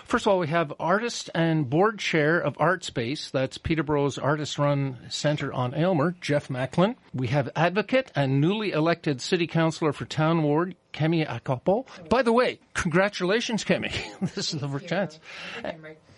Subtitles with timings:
[0.05, 5.51] First of all, we have artist and board chair of ArtSpace, that's Peterborough's artist-run center
[5.51, 6.95] on Aylmer, Jeff Macklin.
[7.14, 11.86] We have advocate and newly elected city councillor for Town Ward, Kemi Akapo.
[12.11, 13.92] By the way, congratulations, Kemi.
[14.34, 15.19] this is the first chance.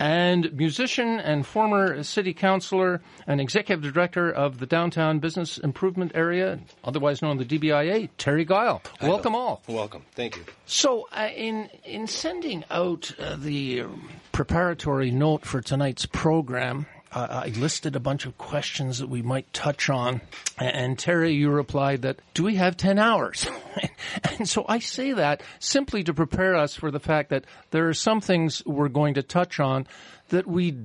[0.01, 6.59] And musician and former city councillor and executive director of the Downtown Business Improvement Area,
[6.83, 8.81] otherwise known as the DBIA, Terry Guiel.
[9.03, 9.63] Welcome all.
[9.69, 10.07] Welcome.
[10.15, 10.45] Thank you.
[10.65, 13.85] So, uh, in in sending out uh, the
[14.33, 19.53] preparatory note for tonight's program, uh, I listed a bunch of questions that we might
[19.53, 20.21] touch on.
[20.59, 23.47] And Terry, you replied that, do we have 10 hours?
[24.39, 27.95] and so I say that simply to prepare us for the fact that there are
[27.95, 29.87] some things we're going to touch on
[30.29, 30.77] that we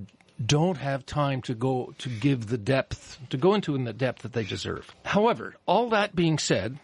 [0.43, 4.23] don't have time to go to give the depth, to go into in the depth
[4.23, 4.93] that they deserve.
[5.03, 6.77] However, all that being said,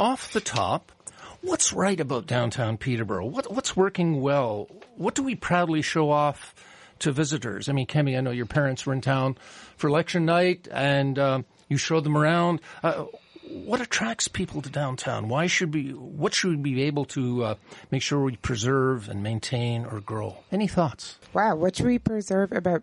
[0.00, 0.90] off the top,
[1.42, 3.26] what's right about downtown Peterborough?
[3.26, 4.68] What, what's working well?
[4.96, 6.54] What do we proudly show off
[7.00, 7.68] to visitors?
[7.68, 9.36] I mean, Kemi, I know your parents were in town
[9.76, 12.60] for election night and um, you showed them around.
[12.82, 13.06] Uh,
[13.48, 15.28] what attracts people to downtown?
[15.28, 17.54] Why should we, what should we be able to uh,
[17.90, 20.38] make sure we preserve and maintain or grow?
[20.50, 21.18] Any thoughts?
[21.32, 22.82] Wow, what should we preserve about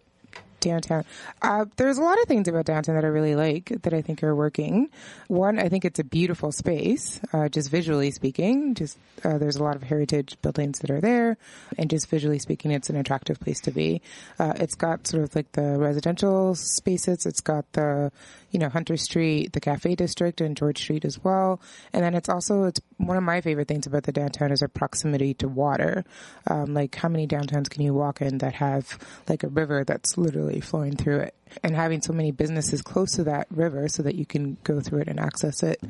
[0.64, 1.06] downtown.
[1.42, 4.24] Uh, there's a lot of things about downtown that I really like that I think
[4.24, 4.90] are working.
[5.28, 8.74] One, I think it's a beautiful space, uh, just visually speaking.
[8.74, 11.38] Just uh, there's a lot of heritage buildings that are there,
[11.78, 14.02] and just visually speaking, it's an attractive place to be.
[14.40, 17.26] Uh, it's got sort of like the residential spaces.
[17.26, 18.12] It's got the
[18.54, 21.60] you know Hunter Street, the Cafe District, and George Street as well.
[21.92, 24.68] And then it's also it's one of my favorite things about the downtown is our
[24.68, 26.06] proximity to water.
[26.48, 28.98] Um, like how many downtowns can you walk in that have
[29.28, 31.36] like a river that's literally flowing through it?
[31.62, 35.02] And having so many businesses close to that river so that you can go through
[35.02, 35.82] it and access it.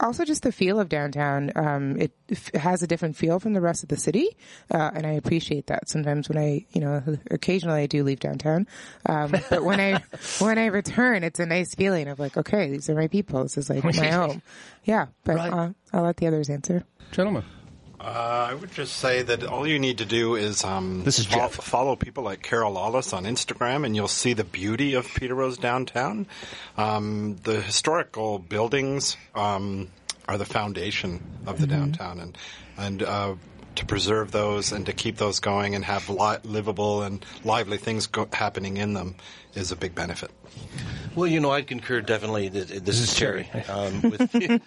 [0.00, 1.52] Also, just the feel of downtown.
[1.54, 4.36] Um, it, it, has a different feel from the rest of the city,
[4.70, 5.88] uh, and I appreciate that.
[5.88, 8.66] Sometimes when I, you know, occasionally I do leave downtown,
[9.06, 10.02] um, but when I
[10.38, 13.42] when I return, it's a nice feeling of like, okay, these are my people.
[13.42, 14.42] This is like my home.
[14.84, 15.52] Yeah, but right.
[15.52, 16.84] uh, I'll let the others answer.
[17.12, 17.44] Gentlemen.
[18.02, 21.26] Uh, I would just say that all you need to do is, um, this is
[21.26, 25.56] fo- follow people like Carol Lawless on Instagram, and you'll see the beauty of Peterborough's
[25.56, 26.26] downtown.
[26.76, 29.88] Um, the historical buildings um,
[30.26, 31.78] are the foundation of the mm-hmm.
[31.78, 32.38] downtown, and
[32.76, 33.34] and uh,
[33.76, 38.08] to preserve those and to keep those going and have li- livable and lively things
[38.08, 39.14] go- happening in them
[39.54, 40.30] is a big benefit.
[41.14, 42.48] Well, you know, I'd concur definitely.
[42.48, 43.48] That this, this is Terry.
[43.68, 44.34] Um, with,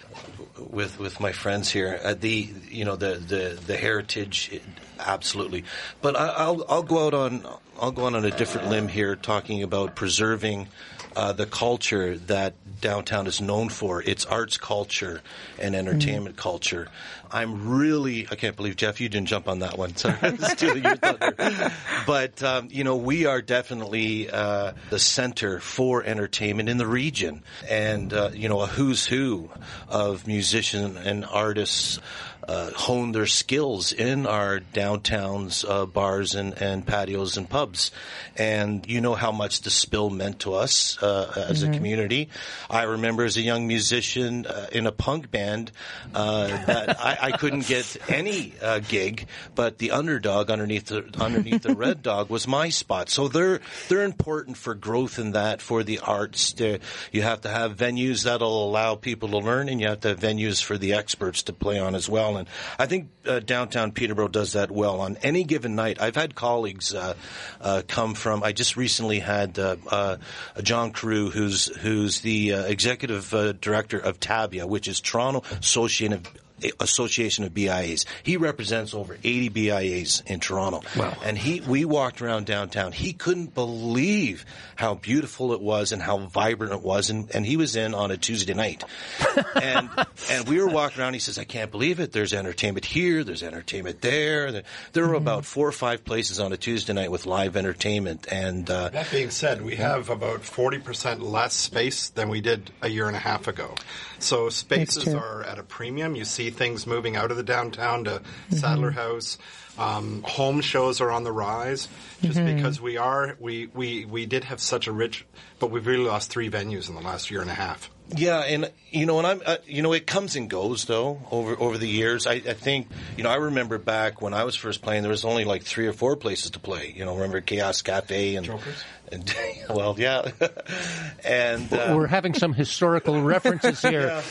[0.57, 1.99] with with my friends here.
[2.03, 4.61] Uh, the you know the the the heritage,
[4.99, 5.63] absolutely.
[6.01, 7.45] But I, will I'll go out on
[7.79, 10.67] I'll go out on a different limb here, talking about preserving
[11.15, 14.01] uh, the culture that downtown is known for.
[14.01, 15.21] It's arts culture
[15.59, 16.39] and entertainment mm.
[16.39, 16.87] culture.
[17.31, 19.95] I'm really, I can't believe, Jeff, you didn't jump on that one.
[19.95, 21.71] Sorry, stealing your thunder.
[22.05, 27.43] But, um, you know, we are definitely uh, the center for entertainment in the region.
[27.69, 29.49] And, uh, you know, a who's who
[29.89, 31.99] of musicians and artists
[32.47, 37.91] uh, hone their skills in our downtowns, uh, bars and, and patios and pubs.
[38.35, 41.71] And you know how much the spill meant to us uh, as mm-hmm.
[41.71, 42.29] a community.
[42.69, 45.71] I remember as a young musician uh, in a punk band
[46.13, 51.63] uh, that I, I, couldn't get any uh, gig, but the underdog underneath the underneath
[51.63, 53.09] the red dog was my spot.
[53.09, 56.53] So they're they're important for growth in that for the arts.
[56.59, 60.19] You have to have venues that'll allow people to learn, and you have to have
[60.19, 62.34] venues for the experts to play on as well.
[62.77, 65.01] I think uh, downtown Peterborough does that well.
[65.01, 67.15] On any given night, I've had colleagues uh,
[67.61, 68.43] uh, come from.
[68.43, 70.17] I just recently had uh, uh,
[70.61, 73.29] John Kiru, who's who's the uh, executive
[73.61, 76.44] director of Tabia, which is Toronto Association of
[76.79, 78.05] Association of BIAs.
[78.23, 80.81] He represents over 80 BIAs in Toronto.
[80.95, 81.17] Wow.
[81.23, 82.91] And he, we walked around downtown.
[82.91, 87.09] He couldn't believe how beautiful it was and how vibrant it was.
[87.09, 88.83] And, and he was in on a Tuesday night.
[89.61, 89.89] and,
[90.29, 91.13] and we were walking around.
[91.13, 92.11] He says, I can't believe it.
[92.11, 93.23] There's entertainment here.
[93.23, 94.51] There's entertainment there.
[94.51, 94.63] There,
[94.93, 98.27] there were about four or five places on a Tuesday night with live entertainment.
[98.31, 102.89] And, uh, That being said, we have about 40% less space than we did a
[102.89, 103.75] year and a half ago.
[104.19, 106.15] So spaces are at a premium.
[106.15, 108.21] You see things moving out of the downtown to
[108.51, 109.37] Sadleir House.
[109.77, 111.89] Um, home shows are on the rise
[112.21, 115.25] just because we are, we, we, we did have such a rich,
[115.59, 117.89] but we've really lost three venues in the last year and a half.
[118.15, 121.59] Yeah, and you know, and I'm, uh, you know, it comes and goes though over
[121.59, 122.27] over the years.
[122.27, 122.87] I, I think,
[123.17, 125.87] you know, I remember back when I was first playing, there was only like three
[125.87, 126.93] or four places to play.
[126.95, 128.83] You know, remember Chaos Cafe and Jokers?
[129.11, 129.35] And
[129.69, 130.29] well, yeah,
[131.23, 134.21] and uh, We're having some historical references here.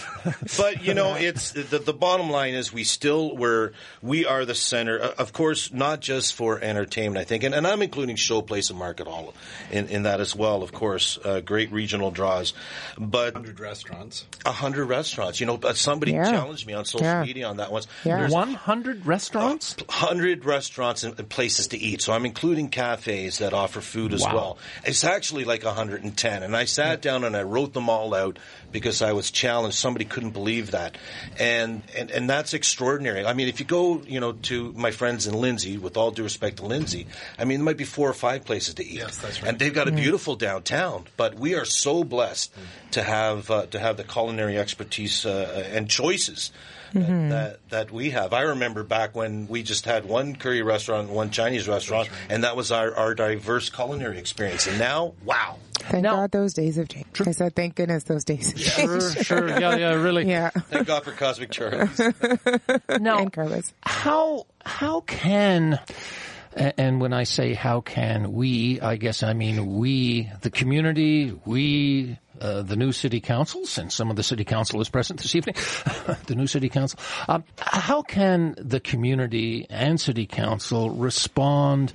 [0.57, 3.73] but you know, it's the, the bottom line is we still we're
[4.03, 7.19] we are the center, uh, of course, not just for entertainment.
[7.19, 9.35] I think, and, and I'm including Showplace and Market Hall
[9.71, 10.63] in, in that as well.
[10.63, 12.55] Of course, uh, great regional draws,
[12.99, 14.27] but 100 restaurants.
[14.45, 15.41] a hundred restaurants.
[15.41, 16.31] You know, uh, somebody Yeah.
[16.31, 17.23] challenged me on social Yeah.
[17.25, 17.87] media on that once.
[18.05, 18.29] Yeah.
[18.29, 19.77] 100 restaurants?
[19.89, 22.03] hundred restaurants and, and places to eat.
[22.03, 24.35] So I'm including cafes that offer food as Wow.
[24.35, 24.59] well.
[24.85, 26.43] It's actually like 110.
[26.43, 28.39] And I sat down and I wrote them all out
[28.73, 29.77] because I was challenged.
[29.77, 30.99] Somebody couldn't believe that.
[31.39, 33.25] And, and, and that's extraordinary.
[33.25, 36.25] I mean, if you go, you know, to my friends in Lindsay, with all due
[36.25, 37.07] respect to Lindsay,
[37.39, 38.99] I mean, there might be four or five places to eat.
[38.99, 39.49] Yes, that's right.
[39.49, 42.53] And they've got a beautiful downtown, but we are so blessed
[42.93, 46.51] to have, uh, to have the culinary expertise, uh, and choices.
[46.95, 47.29] That- mm-hmm.
[47.31, 48.33] That that we have.
[48.33, 52.57] I remember back when we just had one curry restaurant, one Chinese restaurant, and that
[52.57, 54.67] was our, our diverse culinary experience.
[54.67, 57.21] And now, wow, Thank Now- God those days have changed.
[57.29, 59.25] I said, thank goodness those days have changed.
[59.25, 59.49] Sure, sure.
[59.49, 60.25] Yeah, yeah, really.
[60.29, 60.49] Yeah.
[60.51, 61.99] thank God for Cosmic Charlie's.
[63.01, 63.73] Now, And Carlos.
[63.83, 65.81] how how can a-
[66.57, 72.19] and when I say how can we, I guess I mean we, the community, we,
[72.41, 75.55] uh, the new city council, since some of the city council is present this evening,
[76.27, 76.99] the new city council.
[77.29, 81.93] Um, how can the community and city council respond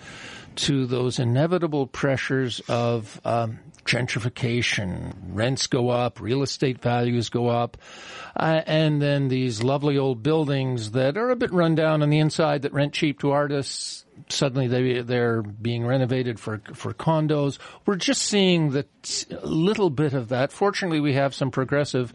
[0.55, 3.59] to those inevitable pressures of um,
[3.89, 5.13] gentrification?
[5.33, 7.77] Rents go up, real estate values go up,
[8.35, 12.19] uh, and then these lovely old buildings that are a bit run down on the
[12.19, 14.05] inside that rent cheap to artists.
[14.27, 17.57] Suddenly they they're being renovated for for condos.
[17.85, 20.51] We're just seeing the t- little bit of that.
[20.51, 22.13] Fortunately, we have some progressive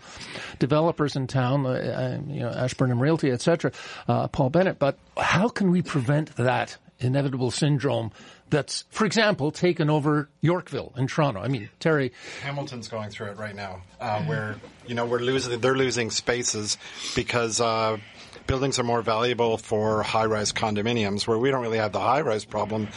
[0.59, 3.73] developers in town, uh, uh, you know, Ashburnham Realty, etc.
[4.06, 4.79] Uh, Paul Bennett.
[4.79, 8.12] But how can we prevent that inevitable syndrome
[8.50, 11.41] that's, for example, taken over Yorkville in Toronto?
[11.41, 12.12] I mean, Terry,
[12.43, 14.56] Hamilton's going through it right now, uh, where
[14.87, 15.61] you know we're losing.
[15.61, 16.79] They're losing spaces
[17.14, 17.99] because uh,
[18.46, 22.88] buildings are more valuable for high-rise condominiums, where we don't really have the high-rise problem.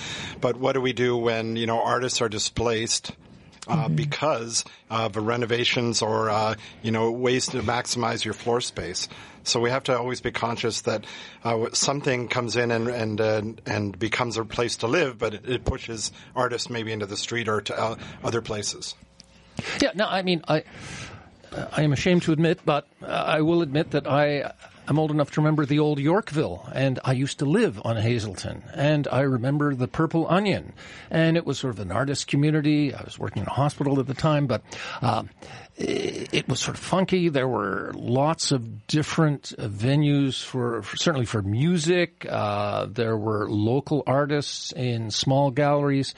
[0.41, 3.11] But what do we do when you know artists are displaced?
[3.69, 9.09] Uh, because of renovations or uh, you know ways to maximize your floor space,
[9.47, 11.05] so we have to always be conscious that
[11.44, 15.65] uh, something comes in and and uh, and becomes a place to live, but it,
[15.65, 18.95] pushes artists maybe into the street or to uh, other places.
[19.81, 20.63] Yeah, no, I mean, I,
[21.71, 24.53] I am ashamed to admit, but I will admit that I
[24.88, 28.63] am old enough to remember the old Yorkville, and I used to live on Hazelton,
[28.74, 30.74] and I remember the Purple Onion,
[31.12, 32.94] and it was sort of an artist community.
[32.94, 34.63] I was working in a hospital at the time, but.
[35.01, 35.30] Um,
[35.78, 37.30] it it was sort of funky.
[37.30, 42.25] There were lots of different uh, venues for, for certainly for music.
[42.27, 46.15] Uh, there were local artists in small galleries,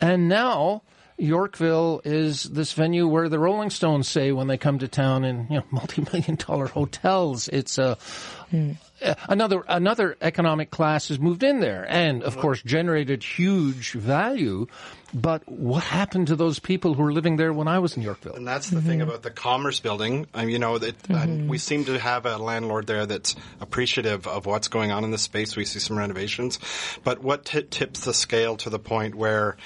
[0.00, 0.82] and now
[1.16, 5.46] Yorkville is this venue where the Rolling Stones say when they come to town in
[5.48, 7.48] you know multi-million dollar hotels.
[7.48, 7.96] It's a
[9.02, 14.66] uh, another another economic class has moved in there, and of course generated huge value.
[15.12, 18.34] But what happened to those people who were living there when I was in Yorkville?
[18.34, 20.26] And that's the thing about the Commerce Building.
[20.34, 24.46] Um, you know, that uh, we seem to have a landlord there that's appreciative of
[24.46, 25.54] what's going on in the space.
[25.54, 26.58] We see some renovations,
[27.04, 29.56] but what t- tips the scale to the point where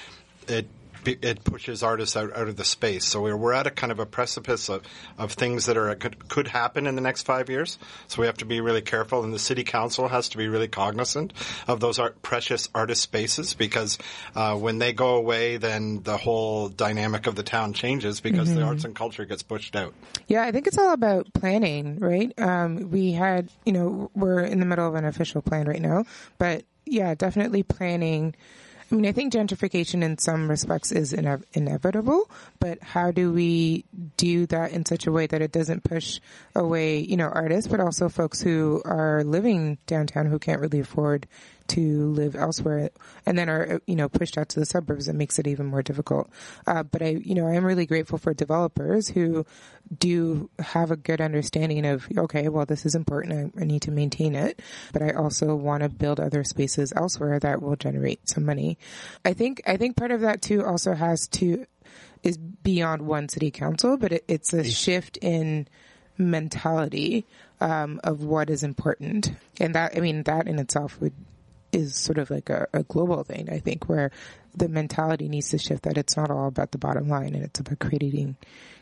[0.47, 3.05] it be- it pushes artists out, out of the space.
[3.05, 4.83] So we're, we're at a kind of a precipice of,
[5.17, 7.77] of things that are could, could happen in the next five years.
[8.07, 10.67] So we have to be really careful, and the city council has to be really
[10.67, 11.33] cognizant
[11.67, 13.97] of those art, precious artist spaces because
[14.35, 18.61] uh, when they go away, then the whole dynamic of the town changes because the
[18.61, 19.93] arts and culture gets pushed out.
[20.27, 22.33] Yeah, I think it's all about planning, right?
[22.37, 26.05] Um, we had, you know, we're in the middle of an official plan right now,
[26.37, 28.35] but yeah, definitely planning
[28.91, 32.29] I mean, I think gentrification in some respects is ine- inevitable,
[32.59, 33.85] but how do we
[34.17, 36.19] do that in such a way that it doesn't push
[36.55, 41.27] away, you know, artists, but also folks who are living downtown who can't really afford
[41.69, 42.89] to live elsewhere
[43.25, 45.07] and then are, you know, pushed out to the suburbs.
[45.07, 46.29] It makes it even more difficult.
[46.67, 49.45] Uh, but I, you know, I am really grateful for developers who
[49.97, 53.53] do have a good understanding of, okay, well, this is important.
[53.57, 54.61] I, I need to maintain it,
[54.93, 58.77] but I also want to build other spaces elsewhere that will generate some money.
[59.23, 61.65] I think, I think part of that too also has to,
[62.23, 65.67] is beyond one city council, but it, it's a shift in
[66.17, 67.25] mentality
[67.61, 71.13] um, of what is important, and that I mean that in itself would
[71.71, 73.49] is sort of like a, a global thing.
[73.49, 74.11] I think where
[74.55, 77.59] the mentality needs to shift that it's not all about the bottom line and it's
[77.59, 78.35] about creating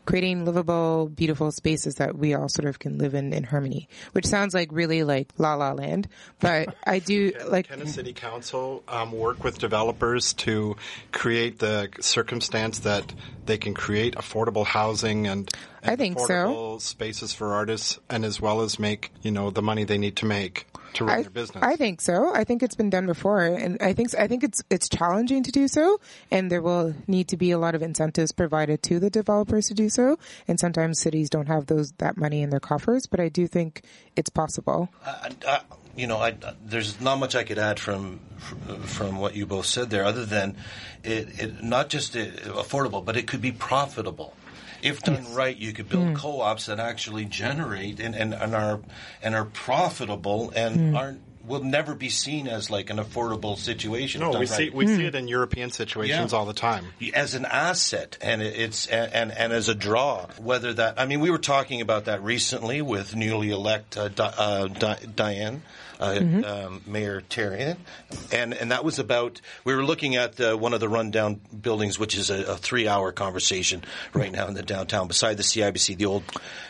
[0.08, 3.90] creating livable, beautiful spaces that we all sort of can live in in harmony.
[4.12, 6.08] Which sounds like really like la la land,
[6.40, 7.68] but I do like.
[7.68, 10.76] Can a city council um, work with developers to
[11.12, 13.12] create the circumstance that
[13.44, 16.78] they can create affordable housing and, and I think so.
[16.78, 20.26] spaces for artists, and as well as make you know the money they need to
[20.26, 21.62] make to run I, their business?
[21.62, 22.34] I think so.
[22.34, 25.52] I think it's been done before, and I think I think it's it's challenging to
[25.52, 25.98] do so,
[26.30, 29.74] and there will need to be a lot of incentives provided to the developers to
[29.74, 30.18] do so.
[30.46, 33.82] And sometimes cities don't have those that money in their coffers, but I do think
[34.14, 34.90] it's possible.
[35.04, 35.60] I, I,
[35.96, 38.20] you know, I, there's not much I could add from
[38.84, 40.56] from what you both said there, other than
[41.02, 44.34] it, it not just affordable, but it could be profitable.
[44.80, 46.14] If done right, you could build Hmm.
[46.14, 48.80] co-ops that actually generate and, and, and are
[49.20, 50.96] and are profitable and Hmm.
[50.96, 54.20] aren't will never be seen as like an affordable situation.
[54.20, 54.48] no, we right.
[54.48, 56.38] see we see it in European situations Yeah.
[56.38, 56.84] all the time.
[57.14, 61.20] as an asset and it's and, and and as a draw whether that I mean
[61.20, 65.62] we were talking about that recently with newly elect uh, Di, uh, Di, Diane
[66.00, 67.76] uh, um, Mayor Therrien
[68.32, 71.98] and and that was about we were looking at uh, one of the rundown buildings
[71.98, 75.96] which is a, a three hour conversation right now in the downtown beside the CIBC
[75.96, 76.22] the old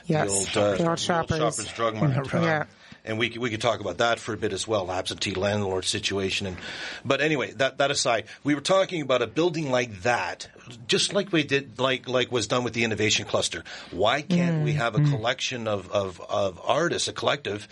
[0.06, 0.28] Yes.
[0.52, 1.66] the old, uh, The old Shoppers.
[1.74, 2.64] Drug Mart Yeah.
[3.08, 5.84] And we could, we could talk about that for a bit as well, absentee landlord
[5.84, 6.46] situation.
[6.46, 6.56] And
[7.04, 10.48] but anyway, that that aside, we were talking about a building like that,
[10.86, 13.64] just like we did, like like was done with the innovation cluster.
[13.90, 14.76] Why can't we mm.
[14.76, 15.10] have a mm.
[15.10, 17.66] collection of, of, of artists, a collective,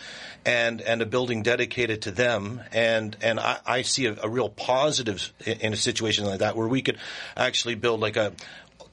[0.45, 2.63] and and a building dedicated to them?
[2.73, 6.57] And and I, I see a, a real positive in, in a situation like that
[6.57, 6.99] where we could
[7.37, 8.33] actually build like a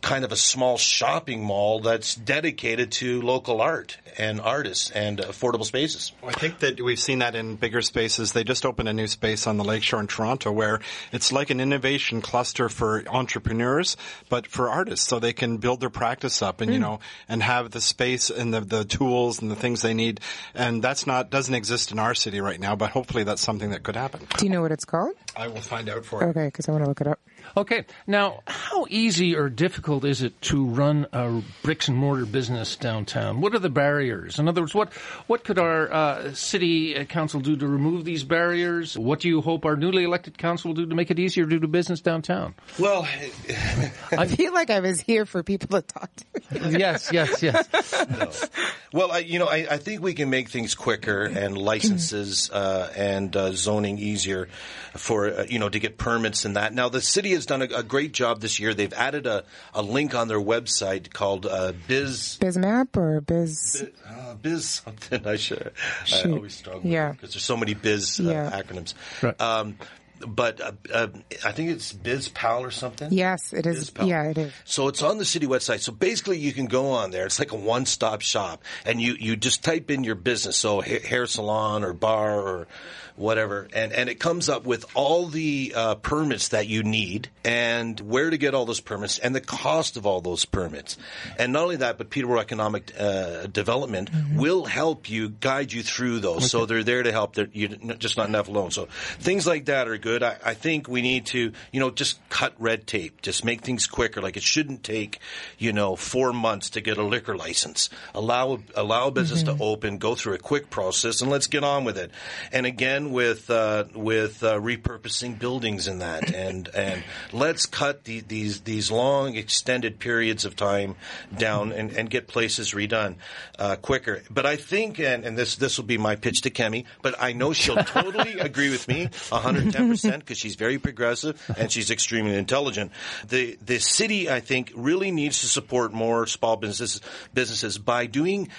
[0.03, 5.65] kind of a small shopping mall that's dedicated to local art and artists and affordable
[5.65, 6.11] spaces.
[6.21, 8.33] I think that we've seen that in bigger spaces.
[8.33, 10.81] They just opened a new space on the lakeshore in Toronto where
[11.13, 13.95] it's like an innovation cluster for entrepreneurs,
[14.29, 16.83] but for artists, so they can build their practice up and you hmm.
[16.83, 20.19] know and have the space and the the tools and the things they need.
[20.53, 23.83] And that's not doesn't exist in our city right now, but hopefully that's something that
[23.83, 24.27] could happen.
[24.37, 25.15] Do you know what it's called?
[25.35, 26.27] I will find out for you.
[26.27, 27.19] Okay, because I want to look it up.
[27.55, 32.75] Okay, now how easy or difficult is it to run a bricks and mortar business
[32.75, 33.41] downtown?
[33.41, 34.39] What are the barriers?
[34.39, 34.93] In other words, what
[35.27, 38.97] what could our uh, city uh, council do to remove these barriers?
[38.97, 41.59] What do you hope our newly elected council will do to make it easier to
[41.59, 42.55] do business downtown?
[42.79, 43.03] Well,
[44.11, 46.69] I feel like I was here for people to talk to.
[46.77, 48.49] yes, yes, yes.
[48.93, 52.91] well, I, you know, I, I think we can make things quicker and licenses uh,
[52.95, 54.47] and uh, zoning easier
[54.95, 56.73] for uh, you know to get permits and that.
[56.73, 58.73] Now, the city has done a, a great job this year.
[58.73, 62.37] They've added a, a link on their website called uh, Biz.
[62.41, 63.85] Bizmap or Biz?
[64.07, 65.27] Uh, biz something.
[65.33, 65.71] I should.
[66.13, 66.81] I always struggle.
[66.89, 67.11] Yeah.
[67.11, 68.51] Because there's so many biz uh, Yeah.
[68.61, 68.93] acronyms.
[69.21, 69.39] Right.
[69.41, 69.77] Um,
[70.25, 71.07] but uh, uh,
[71.43, 73.11] I think it's BizPal or something.
[73.11, 73.91] Yes, it is.
[73.91, 74.07] BizPal.
[74.07, 74.53] Yeah, it is.
[74.63, 75.81] So it's on the city website.
[75.81, 77.25] So basically, you can go on there.
[77.25, 81.05] It's like a one-stop shop, and you you just type in your business, so ha-
[81.05, 82.67] hair salon or bar or
[83.15, 87.99] whatever, and and it comes up with all the uh, permits that you need and
[87.99, 90.97] where to get all those permits and the cost of all those permits.
[91.37, 96.19] And not only that, but Peterborough Economic uh, Development will help you guide you through
[96.19, 96.49] those.
[96.49, 97.35] So they're there to help.
[97.35, 98.71] They're you're just not enough alone.
[98.71, 98.87] So
[99.19, 100.23] things like that are good.
[100.23, 103.87] I, I think we need to you know just cut red tape, just make things
[103.87, 104.21] quicker.
[104.21, 105.19] Like it shouldn't take
[105.57, 107.89] you know four months to get a liquor license.
[108.13, 111.83] Allow allow a business to open, go through a quick process, and let's get on
[111.83, 112.11] with it.
[112.51, 118.21] And again, with uh, with uh, repurposing buildings in that, and and let's cut the,
[118.21, 120.95] these these long extended periods of time
[121.37, 123.15] down and, and get places redone
[123.59, 124.23] uh, quicker.
[124.29, 127.33] But I think, and, and this this will be my pitch to Kemi, but I
[127.33, 132.35] know she'll totally agree with me, 110 percent, because she's very progressive and she's extremely
[132.35, 132.91] intelligent.
[133.27, 137.01] The the city, I think, really needs to support more small businesses
[137.33, 138.49] businesses by doing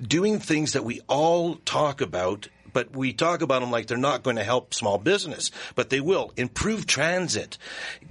[0.00, 4.22] doing things that we all talk about but we talk about them like they're not
[4.22, 6.30] going to help small business, but they will.
[6.36, 7.56] Improve transit.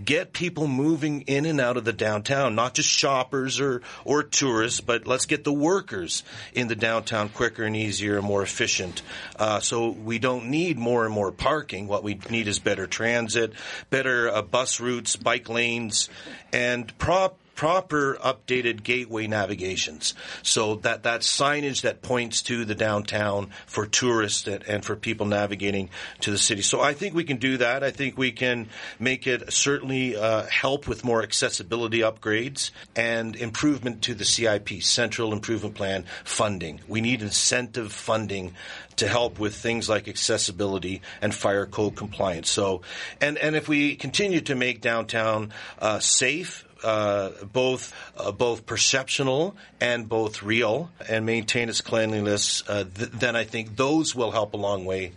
[0.04, 4.82] Get people moving in and out of the downtown, not just shoppers or, or tourists,
[4.82, 9.04] but let's get the workers in the downtown quicker and easier and more efficient.
[9.38, 11.88] Uh, so we don't need more and more parking.
[11.88, 13.54] What we need is better transit,
[13.92, 16.10] better uh, bus routes, bike lanes,
[16.52, 20.14] and prop proper updated gateway navigations.
[20.44, 25.26] So that, that signage that points to the downtown for tourists and, and, for people
[25.26, 26.62] navigating to the city.
[26.62, 27.84] So I think we can do that.
[27.84, 28.68] I think we can
[29.00, 35.34] make it certainly uh, help with more accessibility upgrades and improvement to the CIP, Central
[35.34, 36.82] Improvement Plan funding.
[36.88, 38.54] We need incentive funding
[38.98, 42.50] to help with things like accessibility and fire code compliance.
[42.50, 42.82] So,
[43.22, 49.56] and, and if we continue to make downtown uh, safe uh, both uh, both perceptional
[49.80, 54.54] and both real, and maintain its cleanliness, uh, th- then I think those will help
[54.54, 55.14] a long way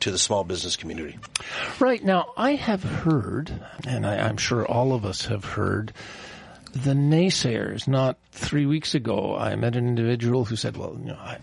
[0.00, 1.18] to the small business community.
[1.78, 3.52] Right now, I have heard,
[3.86, 5.92] and I, am sure all of us have heard.
[6.72, 7.86] The naysayers.
[7.86, 11.38] Not three weeks ago, I met an individual who said, "Well, you know, I,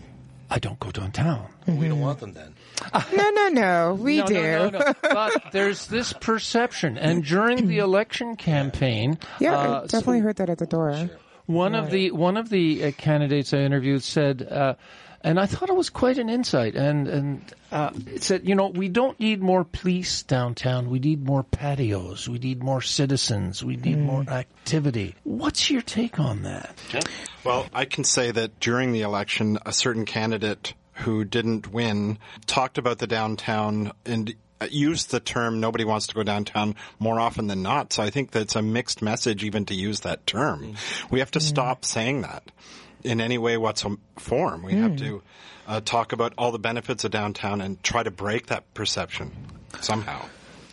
[0.50, 1.46] I don't go downtown.
[1.66, 1.78] Mm-hmm.
[1.78, 2.54] We don't want them then.
[3.14, 3.94] no, no, no.
[3.98, 4.42] We no, do.
[4.42, 10.20] No, no, but there's this perception, and during the election campaign, yeah, uh, I definitely
[10.20, 10.96] so heard that at the door.
[10.96, 11.10] Sure.
[11.46, 11.84] One right.
[11.84, 14.42] of the one of the uh, candidates I interviewed said.
[14.42, 14.74] Uh,
[15.22, 16.74] and I thought it was quite an insight.
[16.74, 20.88] And and uh, it said, you know, we don't need more police downtown.
[20.88, 22.28] We need more patios.
[22.28, 23.62] We need more citizens.
[23.62, 24.04] We need mm.
[24.04, 25.14] more activity.
[25.24, 26.78] What's your take on that?
[27.44, 32.78] Well, I can say that during the election, a certain candidate who didn't win talked
[32.78, 34.34] about the downtown and
[34.68, 37.92] used the term nobody wants to go downtown more often than not.
[37.92, 40.74] So I think that's a mixed message even to use that term.
[40.74, 41.10] Mm.
[41.10, 41.42] We have to mm.
[41.42, 42.50] stop saying that
[43.04, 44.62] in any way whatsoever form.
[44.62, 44.82] We mm.
[44.82, 45.22] have to
[45.66, 49.32] uh, talk about all the benefits of downtown and try to break that perception
[49.80, 50.24] somehow.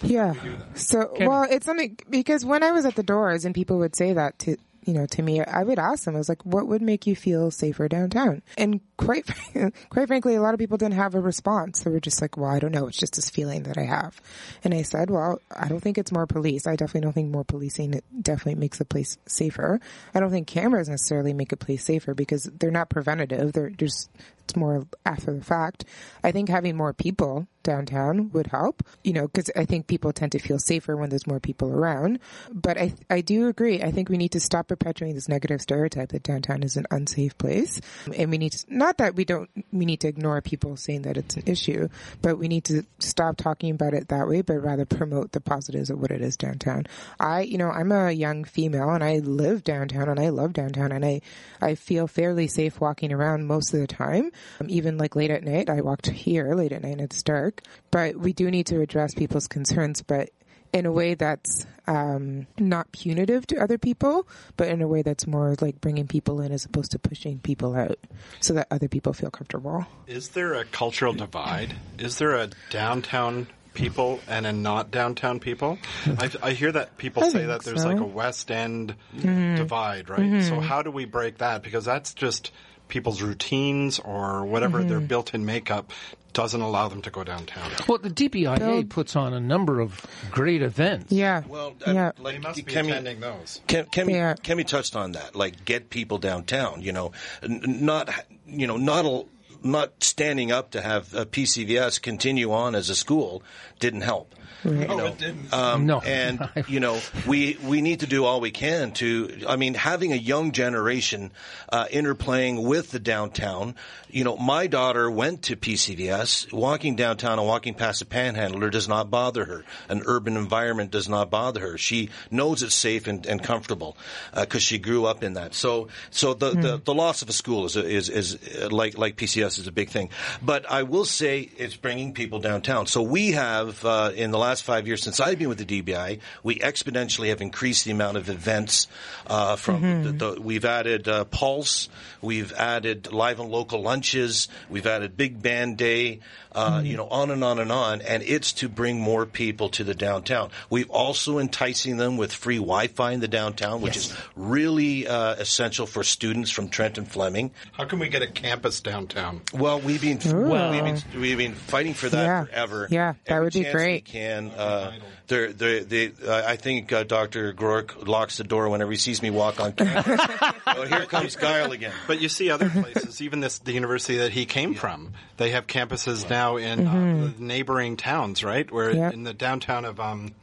[0.02, 0.34] Yeah.
[0.76, 4.14] So, well, it's something because when I was at the doors and people would say
[4.14, 6.82] that to you know, to me, I would ask them, I was like, what would
[6.82, 8.42] make you feel safer downtown?
[8.58, 9.28] And quite,
[9.90, 11.82] quite frankly, a lot of people didn't have a response.
[11.82, 12.88] They were just like, well, I don't know.
[12.88, 14.20] It's just this feeling that I have.
[14.64, 16.66] And I said, well, I don't think it's more police.
[16.66, 19.82] I definitely don't think more policing it definitely makes a place safer.
[20.16, 23.52] I don't think cameras necessarily make a place safer because they're not preventative.
[23.52, 24.10] They're just,
[24.48, 25.84] it's more after the fact.
[26.24, 30.32] I think having more people downtown would help, you know, because I think people tend
[30.32, 32.20] to feel safer when there's more people around.
[32.50, 33.84] But I, I do agree.
[33.84, 37.38] I think we need to stop perpetuating this negative stereotype that downtown is an unsafe
[37.38, 37.82] place.
[38.18, 41.18] And we need to, not that we don't, we need to ignore people saying that
[41.18, 41.90] it's an issue,
[42.22, 45.90] but we need to stop talking about it that way, but rather promote the positives
[45.90, 46.86] of what it is downtown.
[47.20, 50.94] I, you know, I'm a young female and I live downtown and I love downtown
[50.94, 51.20] and I,
[51.62, 54.32] I feel fairly safe walking around most of the time.
[54.62, 57.62] Um, even like late at night, I walked here late at night and it's dark
[57.92, 60.30] but we do need to address people's concerns, but
[60.74, 65.26] in a way that's um, not punitive to other people, but in a way that's
[65.26, 67.98] more like bringing people in as opposed to pushing people out
[68.42, 69.86] so that other people feel comfortable.
[70.06, 71.76] Is there a cultural divide?
[71.98, 75.78] Is there a downtown people and a not downtown people?
[76.06, 77.88] I, I hear that people I say that there's so.
[77.88, 79.56] like a West End mm-hmm.
[79.56, 80.20] divide, right?
[80.20, 80.50] Mm-hmm.
[80.50, 81.64] So how do we break that?
[81.64, 82.52] Because that's just
[82.88, 84.90] people's routines or whatever mm-hmm.
[84.90, 85.92] their built-in makeup
[86.34, 87.72] doesn't allow them to go downtown.
[87.88, 91.12] Well, the DBIA Bill, puts on a number of great events.
[91.12, 91.42] Yeah.
[91.48, 92.12] Well, uh, yeah.
[92.20, 93.62] Like, they must be Kemi, attending those.
[93.68, 95.36] Kemi, Kemi touched on that.
[95.36, 96.84] Like, get people downtown.
[96.84, 97.12] You know,
[97.48, 98.10] not
[98.46, 99.26] you know not a,
[99.64, 103.42] not standing up to have a PCVS continue on as a school
[103.80, 104.36] didn't help.
[104.64, 104.88] Right.
[104.88, 105.54] No, it didn't.
[105.54, 106.00] Um, no.
[106.02, 110.14] And, you know, we, we need to do all we can to, I mean, having
[110.14, 111.32] a young generation
[111.70, 113.76] uh, interplaying with the downtown.
[114.10, 116.52] You know, my daughter went to PCVS.
[116.52, 119.64] Walking downtown and walking past a panhandler does not bother her.
[119.90, 121.78] An urban environment does not bother her.
[121.78, 123.98] She knows it's safe and, and comfortable
[124.34, 125.54] because uh, she grew up in that.
[125.54, 126.62] So, so the, mm.
[126.62, 129.72] the, the, loss of a school is, is, is uh, like, like PCS is a
[129.72, 130.10] big thing.
[130.42, 132.88] But I will say it's bringing people downtown.
[132.88, 135.82] So we have, uh, in the last last five years since I've been with the
[135.82, 138.88] DBI, we exponentially have increased the amount of events.
[139.26, 140.04] Uh, from mm-hmm.
[140.04, 141.90] the, the, we've added uh, Pulse,
[142.22, 146.20] we've added live and local lunches, we've added Big Band Day,
[146.54, 146.86] uh, mm-hmm.
[146.86, 148.02] you know, on and on and on.
[148.02, 150.50] And it's to bring more people to the downtown.
[150.70, 154.12] We've also enticing them with free Wi-Fi in the downtown, which yes.
[154.12, 157.52] is really uh, essential for students from Trent and Fleming.
[157.74, 159.42] How can we get a campus downtown?
[159.54, 160.72] Well, we've been Ooh.
[160.72, 162.46] we've been we've been fighting for that Yeah.
[162.46, 162.88] forever.
[162.90, 164.06] Yeah, that Every would be great.
[164.06, 164.92] We can uh,
[165.28, 166.12] they're, they're, they?
[166.26, 167.54] Uh, I think uh, Dr.
[167.54, 170.20] Groarke locks the door whenever he sees me walk on campus.
[170.68, 171.94] oh, here comes Guiel again.
[172.08, 175.14] But you see other places, even this the university that he came from.
[175.38, 178.70] They have campuses now in uh, neighboring towns, right?
[178.72, 179.14] Where Mm-hmm.
[179.14, 180.34] In the downtown of um,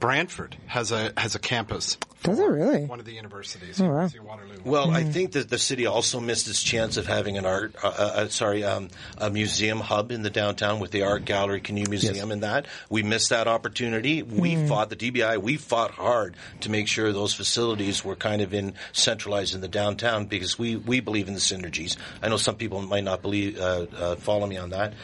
[0.00, 1.98] Brantford has a has a campus.
[2.24, 2.84] Does it really?
[2.84, 3.90] One of the universities, Oh, wow.
[3.90, 4.56] University of Waterloo.
[4.64, 7.86] Well, I think that the city also missed its chance of having an art, uh,
[7.86, 12.32] uh, sorry, um, a museum hub in the downtown with the art gallery, canoe museum,
[12.32, 14.24] and that we missed that opportunity.
[14.24, 15.38] We fought the DBI.
[15.40, 19.68] We fought hard to make sure those facilities were kind of in centralized in the
[19.68, 21.96] downtown because we we believe in the synergies.
[22.20, 24.94] I know some people might not believe uh, uh, follow me on that,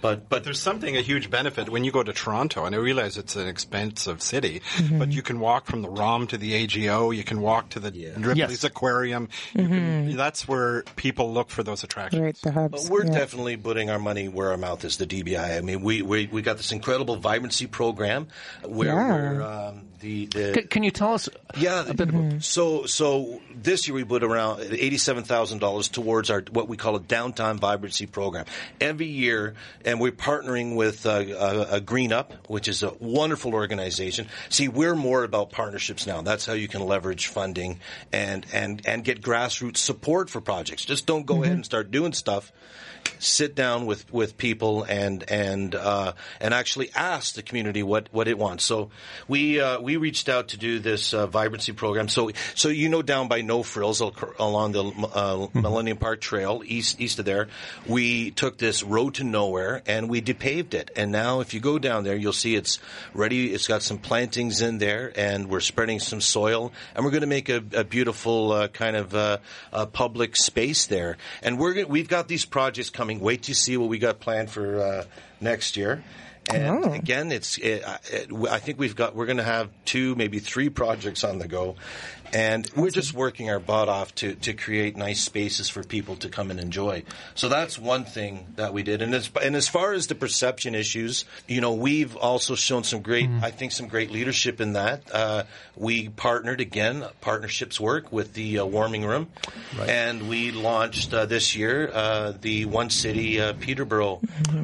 [0.00, 3.16] but but There's something, a huge benefit when you go to Toronto, and I realize
[3.16, 4.98] it's an expensive city, Mm-hmm.
[4.98, 7.90] but you can walk from the ROM to the AGO, you can walk to the
[7.90, 8.64] Ripley's Yes.
[8.64, 9.28] Aquarium.
[9.54, 12.18] You can, that's where people look for those attractions.
[12.20, 12.24] Mm-hmm.
[12.26, 12.82] Right, the hubs.
[12.88, 13.12] But we're yeah.
[13.18, 14.96] definitely putting our money where our mouth is.
[14.98, 15.58] The DBI.
[15.58, 18.28] I mean, we we, we got this incredible vibrancy program
[18.64, 19.12] where, Yeah.
[19.12, 23.40] where um, the the C- can you tell us Yeah, a bit about so so
[23.54, 27.58] this year we put around eighty-seven thousand dollars towards our what we call a downtown
[27.58, 28.44] vibrancy program
[28.80, 29.54] every year,
[29.86, 31.24] and we're partnering with uh,
[31.70, 34.26] a, a Green Up, which is a wonderful organization.
[34.50, 36.20] See, we're more about partnerships now.
[36.20, 37.78] That's how you can leverage funding
[38.12, 40.84] and and and get grassroots support for projects.
[40.84, 42.52] Just don't go ahead and start doing stuff
[43.18, 48.28] sit down with, with people and and uh, and actually ask the community what, what
[48.28, 48.64] it wants.
[48.64, 48.90] So
[49.28, 52.08] we uh, we reached out to do this uh, vibrancy program.
[52.08, 57.00] So so you know down by No Frills along the uh, Millennium Park Trail east
[57.00, 57.48] east of there,
[57.86, 60.90] we took this road to nowhere and we depaved it.
[60.96, 62.78] And now if you go down there, you'll see it's
[63.14, 63.52] ready.
[63.52, 67.26] It's got some plantings in there, and we're spreading some soil, and we're going to
[67.26, 69.38] make a, a beautiful uh, kind of uh,
[69.72, 71.16] uh, public space there.
[71.42, 73.20] And we're gonna, we've got these projects coming.
[73.20, 75.04] Wait to see what we got planned for uh,
[75.40, 76.02] next year.
[76.48, 76.92] And Oh.
[76.92, 80.68] again, it's it, it, I think we've got we're going to have two, maybe three
[80.68, 81.74] projects on the go,
[82.32, 86.28] and we're just working our butt off to to create nice spaces for people to
[86.28, 87.02] come and enjoy.
[87.34, 89.02] So that's one thing that we did.
[89.02, 93.02] And as and as far as the perception issues, you know, we've also shown some
[93.02, 95.02] great, I think, some great leadership in that.
[95.12, 95.44] Uh,
[95.76, 99.28] we partnered again, partnerships work with the uh, warming room,
[99.80, 104.20] and we launched uh, this year uh, the One City uh, Peterborough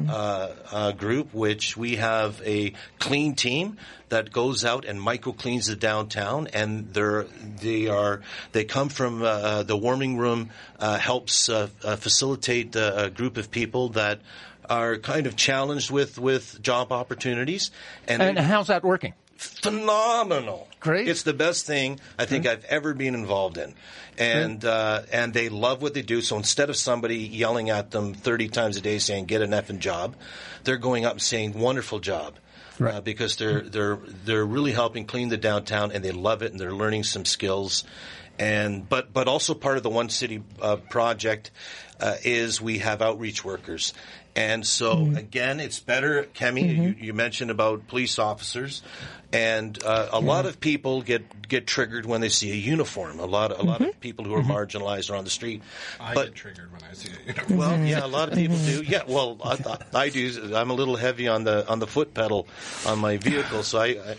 [0.09, 3.77] uh, uh, group, which we have a clean team
[4.13, 7.23] that goes out and micro cleans the downtown, and they're
[7.61, 8.21] they are
[8.51, 10.49] they come from uh, the warming room
[10.79, 14.19] uh, helps uh, uh, facilitate uh, a group of people that
[14.69, 17.71] are kind of challenged with with job opportunities,
[18.07, 19.13] and, and they- how's that working?
[19.35, 20.67] phenomenal.
[20.79, 21.07] Great.
[21.07, 23.73] It's the best thing I think I've ever been involved in,
[24.17, 26.21] and uh, and they love what they do.
[26.21, 29.79] So instead of somebody yelling at them thirty times a day saying "get an effing
[29.79, 30.15] job,"
[30.63, 32.35] they're going up and saying "wonderful job."
[32.81, 36.59] Uh, because they're they're they're really helping clean the downtown and they love it and
[36.59, 37.83] they're learning some skills,
[38.39, 41.51] and but but also part of the One City uh, project
[41.99, 43.93] uh, is we have outreach workers.
[44.35, 46.75] And so again, it's better, Kemi.
[46.75, 48.81] You, you mentioned about police officers,
[49.31, 53.19] and uh, a lot of people get get triggered when they see a uniform.
[53.19, 55.61] A lot, of, a lot of people who are marginalized are on the street.
[55.99, 57.37] I but get triggered when I see it.
[57.49, 57.59] You know?
[57.59, 58.81] well, yeah, a lot of people do.
[58.81, 60.55] Yeah, well, I, I do.
[60.55, 62.47] I'm a little heavy on the on the foot pedal
[62.87, 64.15] on my vehicle, so I I,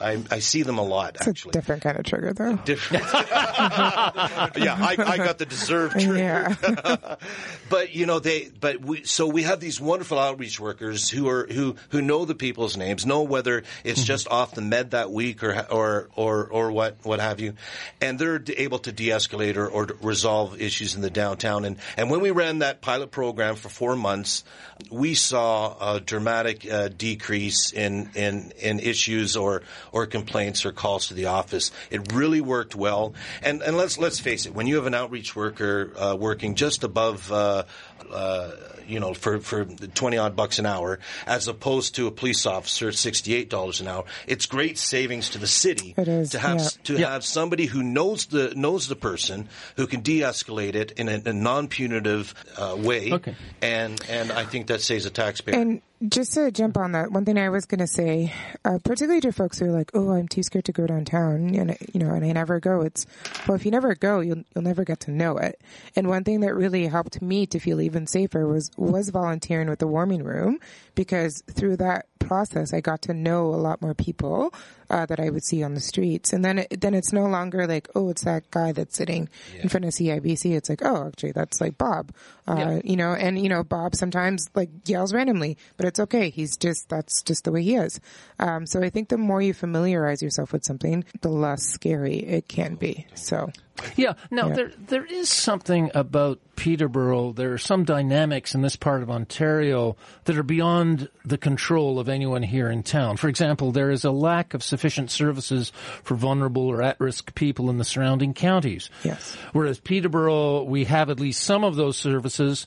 [0.00, 1.52] I, I see them a lot It's a actually.
[1.52, 2.56] different kind of trigger, though.
[2.56, 3.04] Different.
[3.12, 6.16] yeah, I, I got the deserved trigger.
[6.16, 7.16] Yeah.
[7.70, 11.46] but you know they but we so we have these wonderful outreach workers who are
[11.46, 15.42] who who know the people's names know whether it's just off the med that week
[15.42, 17.54] or or or or what what have you
[18.00, 22.20] and they're able to de-escalate or, or resolve issues in the downtown and and when
[22.20, 24.44] we ran that pilot program for 4 months
[24.90, 29.61] we saw a dramatic uh, decrease in in in issues or
[29.92, 34.20] or complaints or calls to the office it really worked well and and let's let's
[34.20, 37.64] face it when you have an outreach worker uh, working just above uh,
[38.10, 38.50] uh,
[38.86, 42.88] you know, for, for 20 odd bucks an hour, as opposed to a police officer
[42.88, 44.04] at $68 an hour.
[44.26, 46.68] It's great savings to the city It is, to have, yeah.
[46.84, 51.22] to have somebody who knows the, knows the person, who can de-escalate it in a,
[51.26, 53.12] a non-punitive uh, way.
[53.12, 53.34] Okay.
[53.60, 55.58] And, and I think that saves a taxpayer.
[55.58, 58.32] And just to jump on that, one thing I was going to say,
[58.64, 61.76] uh, particularly to folks who are like, "Oh, I'm too scared to go downtown," and
[61.92, 62.80] you know, and I never go.
[62.80, 63.06] It's
[63.46, 65.60] well, if you never go, you'll you'll never get to know it.
[65.94, 69.78] And one thing that really helped me to feel even safer was was volunteering with
[69.78, 70.58] the warming room
[70.94, 74.54] because through that process, I got to know a lot more people
[74.92, 76.32] uh, that I would see on the streets.
[76.32, 79.28] And then it, then it's no longer like, oh, it's that guy that's sitting
[79.60, 80.52] in front of CIBC.
[80.54, 82.12] It's like, oh, actually, that's like Bob.
[82.46, 82.80] Uh, Yeah.
[82.84, 86.30] you know, and you know, Bob sometimes like yells randomly, but it's okay.
[86.30, 87.98] He's just that's just the way he is.
[88.38, 92.46] Um, so I think the more you familiarize yourself with something, the less scary it
[92.48, 93.06] can be.
[93.14, 93.50] So
[93.96, 94.12] Yeah.
[94.30, 94.54] Now Yeah.
[94.54, 97.32] there there is something about Peterborough.
[97.32, 102.08] There are some dynamics in this part of Ontario that are beyond the control of
[102.08, 103.16] anyone here in town.
[103.16, 107.78] For example, there is a lack of sufficient services for vulnerable or at-risk people in
[107.78, 108.90] the surrounding counties.
[109.04, 109.36] Yes.
[109.52, 112.66] Whereas Peterborough, we have at least some of those services.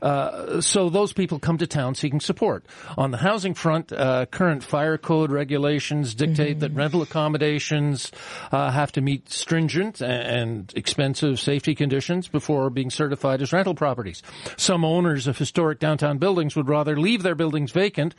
[0.00, 2.64] Uh, so those people come to town seeking support.
[2.96, 8.12] On the housing front, uh, current fire code regulations dictate that rental accommodations
[8.52, 14.22] uh, have to meet stringent and expensive safety conditions before being certified as rental properties.
[14.56, 18.14] Some owners of historic downtown buildings would rather leave their buildings vacant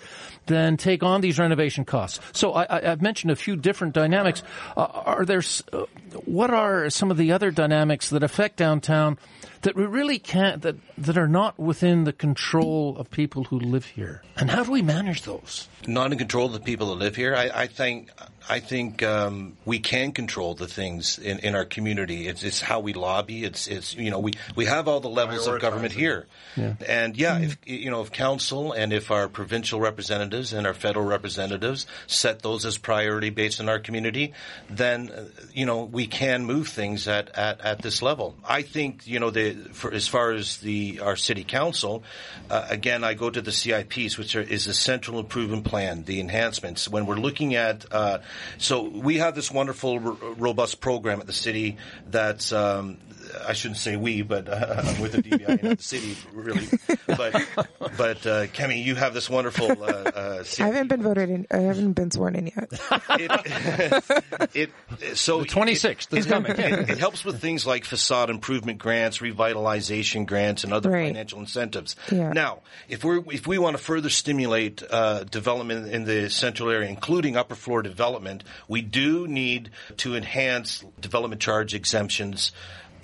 [0.48, 2.20] than take on these renovation costs.
[2.34, 4.44] So I, I've mentioned a few different dynamics.
[4.76, 5.44] Uh, are there?
[5.72, 5.86] Uh,
[6.26, 9.18] what are some of the other dynamics that affect downtown?
[9.62, 13.86] That we really can't that that are not within the control of people who live
[13.86, 17.16] here and how do we manage those not in control of the people that live
[17.16, 17.36] here.
[17.36, 18.10] I, I think
[18.50, 22.28] I think um, we can control the things in, in our community.
[22.28, 23.44] It's, it's how we lobby.
[23.44, 26.26] It's it's you know we, we have all the levels of government here,
[26.88, 31.06] and yeah, if you know if council and if our provincial representatives and our federal
[31.06, 34.34] representatives set those as priority based on our community,
[34.68, 35.12] then
[35.54, 38.36] you know we can move things at, at, at this level.
[38.44, 42.04] I think you know the for as far as the our city council,
[42.50, 46.20] uh, again I go to the CIPs, which are, is the Central Improvement Plan, the
[46.20, 46.88] enhancements.
[46.88, 48.20] When we're looking at, uh,
[48.58, 52.52] so we have this wonderful, r- robust program at the city that's.
[52.52, 52.98] Um,
[53.48, 56.68] I shouldn't say we, but uh, I'm with the DBI, not the city, really.
[57.08, 57.46] But,
[57.98, 59.72] but uh, Kemi, you have this wonderful.
[59.72, 61.48] Uh, uh, I haven't been voted in.
[61.52, 62.70] I haven't been sworn in yet.
[63.20, 64.50] it,
[65.02, 69.20] it so the 26th that's coming it, it helps with things like facade improvement grants,
[69.20, 71.08] revitalization grants, and other Right.
[71.08, 71.96] financial incentives.
[72.12, 72.34] Yeah.
[72.34, 76.90] Now, if we if we want to further stimulate uh, development in the central area,
[76.90, 82.52] including upper floor development, we do need to enhance development charge exemptions.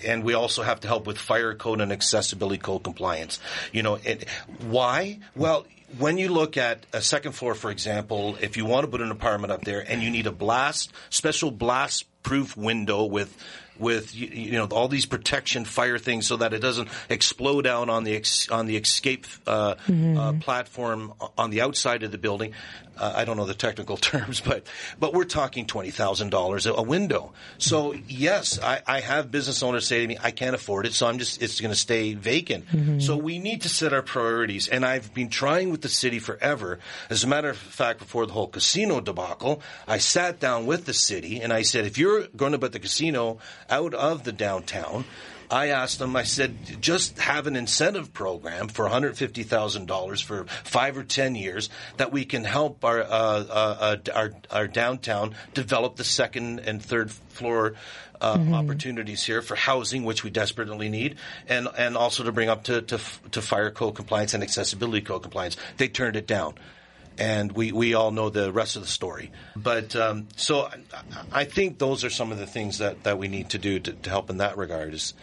[0.04, 3.40] And we also have to help with fire code and accessibility code compliance.
[3.72, 4.28] You know, it,
[4.60, 5.20] why?
[5.36, 5.66] Well,
[5.98, 9.12] when you look at a second floor, for example, if you want to put an
[9.12, 13.36] apartment up there and you need a blast, special blast proof window with
[13.78, 17.90] with you, you know all these protection fire things so that it doesn't explode out
[17.90, 22.54] on the ex, on the escape uh, uh, platform on the outside of the building.
[22.98, 24.66] Uh, I don't know the technical terms, but
[25.00, 27.34] but we're talking twenty thousand dollars a window.
[27.58, 31.08] So yes, I, I have business owners say to me, I can't afford it, so
[31.08, 32.66] I'm just it's going to stay vacant.
[33.02, 36.80] So we need to set our priorities, and I've been trying with the city forever.
[37.10, 40.94] As a matter of fact, before the whole casino debacle, I sat down with the
[40.94, 45.06] city and I said, if you're going to put the casino out of the downtown.
[45.50, 51.04] I asked them, I said, just have an incentive program for $150,000 for five or
[51.04, 56.04] 10 years that we can help our, uh, uh, uh, our, our downtown develop the
[56.04, 57.76] second and third floor
[58.22, 62.64] uh, opportunities here for housing, which we desperately need, and, and also to bring up
[62.64, 63.00] to, to,
[63.32, 65.58] to fire code compliance and accessibility code compliance.
[65.78, 66.56] They turned it down
[67.18, 69.32] and we, we all know the rest of the story.
[69.56, 70.78] But um, so I,
[71.32, 73.94] I think those are some of the things that, that we need to do to,
[73.94, 74.94] to help in that regard.
[74.94, 75.14] Is,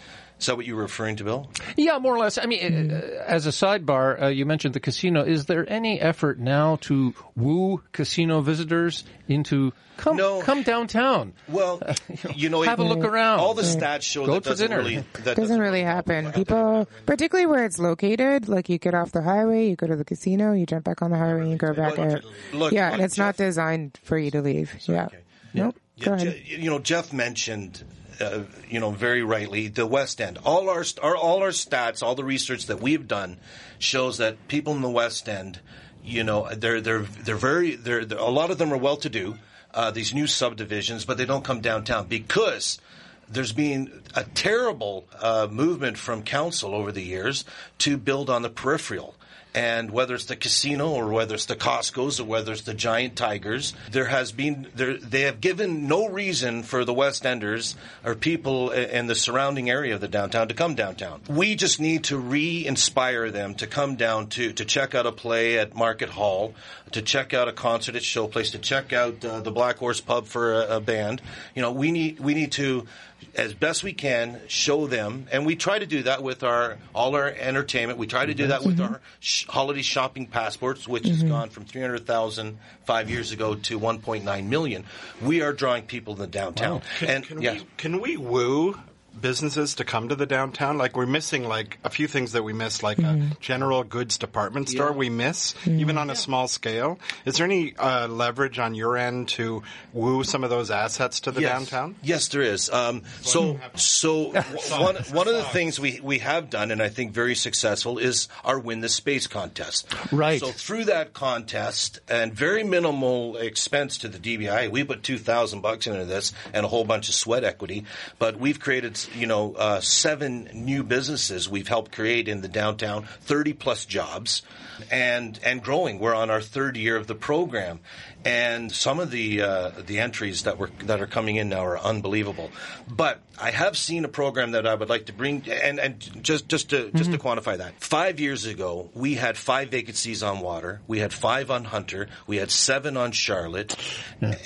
[0.42, 1.48] is that what you were referring to, Bill?
[1.76, 5.22] yeah more or less i mean uh, as a sidebar uh, you mentioned the casino
[5.24, 10.42] is there any effort now to woo casino visitors into come No.
[10.42, 11.80] come downtown Well,
[12.34, 14.82] you know, have a look around All the stats show Go that doesn't dinner.
[14.82, 16.32] really that doesn't really happen.
[16.32, 20.04] People, particularly where it's located, like you get off the highway, you go to the
[20.04, 22.24] casino, you jump back on the highway, and you go back Look, out.
[22.52, 24.72] look, yeah, look, and it's not designed for you to leave.
[24.88, 25.08] Yeah.
[25.54, 25.76] Nope.
[25.96, 26.26] Yeah, Go ahead.
[26.44, 27.84] Je- you know, Jeff mentioned,
[28.22, 30.38] uh, you know, very rightly the West End.
[30.44, 33.38] All our, our all our stats, all the research that we've done
[33.78, 35.60] shows that people in the West End,
[36.04, 39.08] you know, they're they're they're very they're, they're a lot of them are well to
[39.08, 39.36] do.
[39.74, 42.78] Uh, these new subdivisions, but they don't come downtown because
[43.26, 47.46] there's been a terrible uh, movement from council over the years
[47.78, 49.14] to build on the peripheral.
[49.54, 53.16] And whether it's the casino or whether it's the Costco's or whether it's the giant
[53.16, 58.14] tigers, there has been there, they have given no reason for the West Enders or
[58.14, 61.20] people in the surrounding area of the downtown to come downtown.
[61.28, 65.58] We just need to re-inspire them to come down to to check out a play
[65.58, 66.54] at Market Hall,
[66.92, 70.26] to check out a concert at Showplace, to check out uh, the Black Horse Pub
[70.26, 71.20] for a, a band.
[71.54, 72.86] You know, we need we need to
[73.34, 77.14] as best we can show them and we try to do that with our all
[77.14, 81.12] our entertainment we try to do that with our sh- holiday shopping passports, which Mm-hmm.
[81.12, 84.84] has gone from 300,000 five years ago to 1.9 million.
[85.20, 86.82] We are drawing people in the downtown.
[87.00, 87.52] and Can yeah.
[87.54, 88.76] we can we woo
[89.20, 90.78] businesses to come to the downtown?
[90.78, 93.32] Like we're missing like a few things that we miss, like Mm-hmm.
[93.32, 94.92] a general goods department store.
[94.92, 96.98] We miss even on a small scale.
[97.24, 101.30] Is there any uh, leverage on your end to woo some of those assets to
[101.32, 101.50] the Yes.
[101.52, 101.96] downtown?
[102.02, 102.70] Yes, there is.
[102.70, 106.88] Um, so, so w- one one of the things we we have done, and I
[106.90, 109.88] think very successful, is our win the space contest.
[110.12, 110.38] Right.
[110.40, 115.60] So through that contest and very minimal expense to the DBI, we put two thousand
[115.60, 117.84] bucks into this and a whole bunch of sweat equity.
[118.18, 123.06] But we've created, you know, uh, seven new businesses we've helped create in the downtown,
[123.20, 124.42] thirty plus jobs,
[124.90, 125.98] and and growing.
[125.98, 127.80] We're on our third year of the program,
[128.24, 131.78] and some of the uh, the entries that were that are coming in now are
[131.78, 132.50] unbelievable.
[132.88, 136.48] But I have seen a program that I would like to bring, and and just
[136.48, 137.80] just to just to quantify that.
[137.80, 142.36] Five years ago, we had five vacancies on Water, we had five on Hunter, we
[142.36, 143.76] had seven on Charlotte,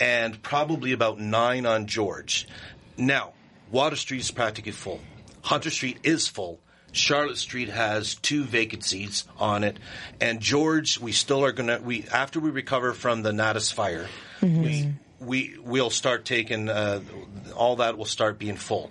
[0.01, 2.47] and probably about nine on George.
[2.97, 3.33] Now,
[3.71, 5.01] Water Street is practically full.
[5.43, 6.61] Hunter Street is full.
[6.93, 9.79] Charlotte Street has two vacancies on it,
[10.21, 11.79] and George, we still are gonna.
[11.83, 14.07] We after we recover from the Natus fire,
[14.41, 17.01] we we will start taking uh,
[17.55, 18.91] all that will start being full.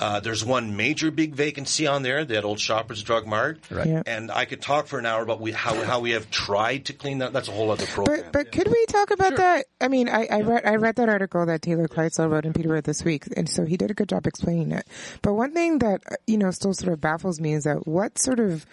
[0.00, 3.86] Uh, there's one major big vacancy on there, that old Shoppers Drug Mart, Right.
[3.86, 4.02] Yeah.
[4.06, 6.92] and I could talk for an hour about we, how how we have tried to
[6.92, 7.32] clean that.
[7.32, 8.22] That's a whole other program.
[8.24, 9.66] But but could we talk about that?
[9.80, 12.80] I mean, I, I read I read that article that Taylor Kleitzel wrote in Peterborough
[12.80, 14.86] this week, and so he did a good job explaining it.
[15.22, 18.18] But one thing that uh, you know still sort of baffles me is that what
[18.18, 18.66] sort of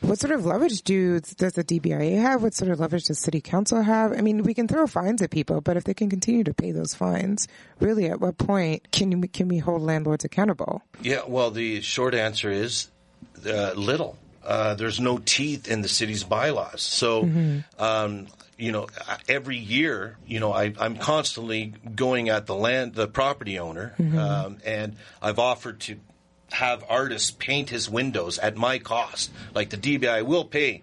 [0.00, 2.42] what sort of leverage do does the DBIA have?
[2.42, 4.12] What sort of leverage does City Council have?
[4.12, 6.70] I mean, we can throw fines at people, but if they can continue to pay
[6.70, 7.48] those fines,
[7.80, 10.82] really, at what point can we, can we hold landlords accountable?
[11.02, 12.90] Yeah, well, the short answer is
[13.46, 14.16] uh, little.
[14.44, 16.80] Uh, there's no teeth in the city's bylaws.
[16.80, 17.28] So,
[17.78, 18.86] um, you know,
[19.28, 24.58] every year, you know, I, I'm constantly going at the land, the property owner, um,
[24.64, 25.96] and I've offered to
[26.52, 29.30] have artists paint his windows at my cost.
[29.54, 30.82] Like the DBI will pay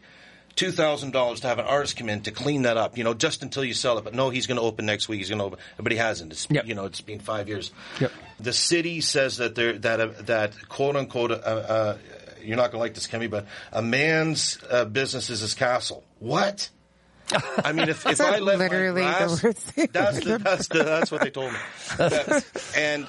[0.56, 2.98] two thousand dollars to have an artist come in to clean that up.
[2.98, 4.04] You know, just until you sell it.
[4.04, 5.20] But no, he's going to open next week.
[5.20, 6.32] He's going to open, but he hasn't.
[6.32, 6.68] It's, Yep.
[6.68, 7.72] You know, it's been five years.
[8.00, 8.12] Yep.
[8.40, 11.32] The city says that there that uh, that quote unquote.
[11.32, 11.98] Uh, uh,
[12.44, 16.04] you're not going to like this, Kemi, but a man's uh, business is his castle.
[16.20, 16.70] What?
[17.32, 20.84] I mean, if, if I let literally my the grass, words that's the, that's the,
[20.84, 21.60] that's what they told me.
[21.98, 22.46] That-
[22.78, 23.08] and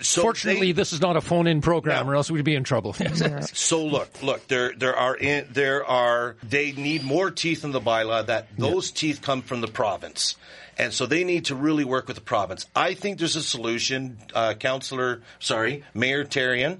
[0.00, 2.12] so Fortunately, they- this is not a phone-in program, Yeah.
[2.12, 2.92] or else we'd be in trouble.
[3.42, 7.80] so look, look, there there are in, there are they need more teeth in the
[7.80, 8.26] bylaw.
[8.26, 10.36] That those teeth come from the province,
[10.76, 12.66] and so they need to really work with the province.
[12.76, 14.18] I think there's a solution.
[14.34, 16.78] Uh, Councillor, sorry, Mayor Therrien.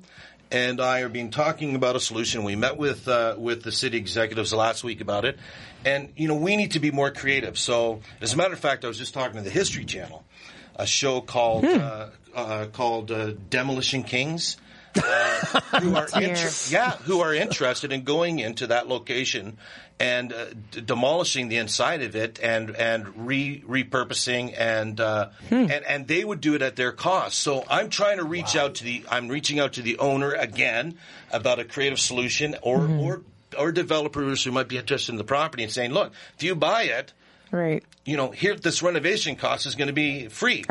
[0.48, 2.44] And I have been talking about a solution.
[2.44, 5.40] We met with uh, with the city executives last week about it,
[5.86, 7.58] and you know we need to be more creative.
[7.58, 10.24] So, as a matter of fact, I was just talking to the History Channel,
[10.74, 14.58] a show called uh, uh, called uh, Demolition Kings.
[14.98, 19.58] Uh, who are inter- yeah, who are interested in going into that location
[20.00, 25.70] and uh, d- demolishing the inside of it and and re repurposing and uh, and
[25.70, 27.38] and they would do it at their cost.
[27.38, 30.96] So I'm trying to reach out to the I'm reaching out to the owner again
[31.30, 33.22] about a creative solution or or
[33.58, 36.84] or developers who might be interested in the property and saying, look, if you buy
[36.84, 37.12] it.
[37.52, 37.84] Right.
[38.04, 40.64] You know, here this renovation cost is going to be free.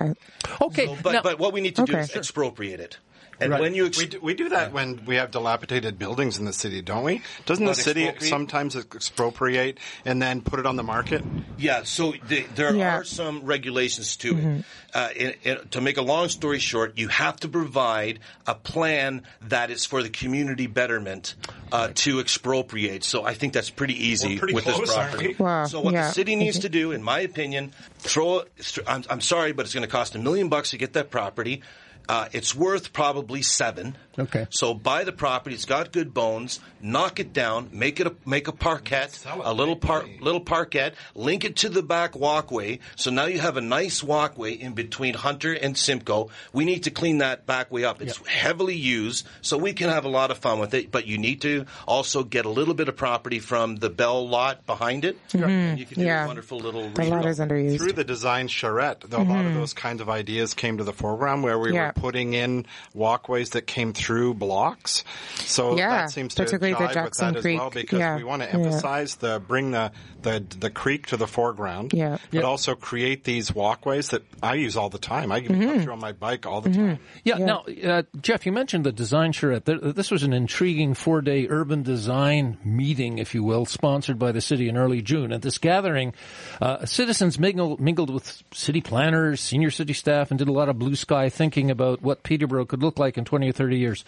[0.61, 2.01] Okay, So, but now- but what we need to do Okay.
[2.01, 2.97] is expropriate it.
[3.39, 3.61] And Right.
[3.61, 6.53] when you ex- We do, we do that when we have dilapidated buildings in the
[6.53, 7.21] city, don't we?
[7.45, 8.29] Doesn't the city expropriate?
[8.29, 11.23] sometimes expropriate and then put it on the market?
[11.57, 12.95] Yeah, so the, there Yeah.
[12.97, 14.65] are some regulations to it.
[14.93, 19.23] Uh, in, in, to make a long story short, you have to provide a plan
[19.41, 21.35] that is for the community betterment
[21.73, 23.03] uh, to expropriate.
[23.03, 25.35] So I think that's pretty easy pretty with close, this property.
[25.37, 26.07] Wow, So what yeah.
[26.07, 28.43] the city needs to do, in my opinion, throw.
[28.87, 31.61] I'm, I'm sorry, but it's going to cost a million bucks to get that property.
[32.07, 33.95] Uh, it's worth probably seven.
[34.17, 34.47] Okay.
[34.49, 35.55] So buy the property.
[35.55, 36.59] It's got good bones.
[36.81, 37.69] Knock it down.
[37.73, 39.07] Make it a make a parquet,
[39.43, 40.93] a little par, little parquet.
[41.15, 42.79] Link it to the back walkway.
[42.95, 46.29] So now you have a nice walkway in between Hunter and Simcoe.
[46.53, 48.01] We need to clean that back way up.
[48.01, 50.91] It's heavily used, so we can have a lot of fun with it.
[50.91, 54.65] But you need to also get a little bit of property from the Bell lot
[54.65, 56.07] behind it, and you can do Mm-hmm.
[56.07, 56.23] Yeah.
[56.25, 56.89] a wonderful little.
[56.89, 57.77] The lot is underused.
[57.79, 60.93] Through the design charrette, though, a lot of those kinds of ideas came to the
[60.93, 61.87] foreground where we Yeah.
[61.87, 65.03] were putting in walkways that came through blocks.
[65.37, 67.55] So Yeah, that seems to particularly the jive Jackson with that Creek.
[67.55, 68.53] as well because Yeah, we want to yeah.
[68.55, 71.93] emphasize the bring the, the the creek to the foreground.
[71.93, 72.17] Yeah.
[72.31, 72.41] But Yeah.
[72.41, 75.31] also create these walkways that I use all the time.
[75.31, 75.65] I can Mm-hmm.
[75.69, 76.99] come through on my bike all the time.
[77.23, 77.37] Yeah.
[77.37, 79.65] Now, uh, Jeff, you mentioned the design charrette.
[79.65, 84.67] This was an intriguing four-day urban design meeting, if you will, sponsored by the city
[84.67, 85.31] in early June.
[85.31, 86.13] At this gathering,
[86.61, 90.77] uh, citizens mingled, mingled with city planners, senior city staff, and did a lot of
[90.77, 94.03] blue sky thinking about what Peterborough could look like in 20 or 30 years.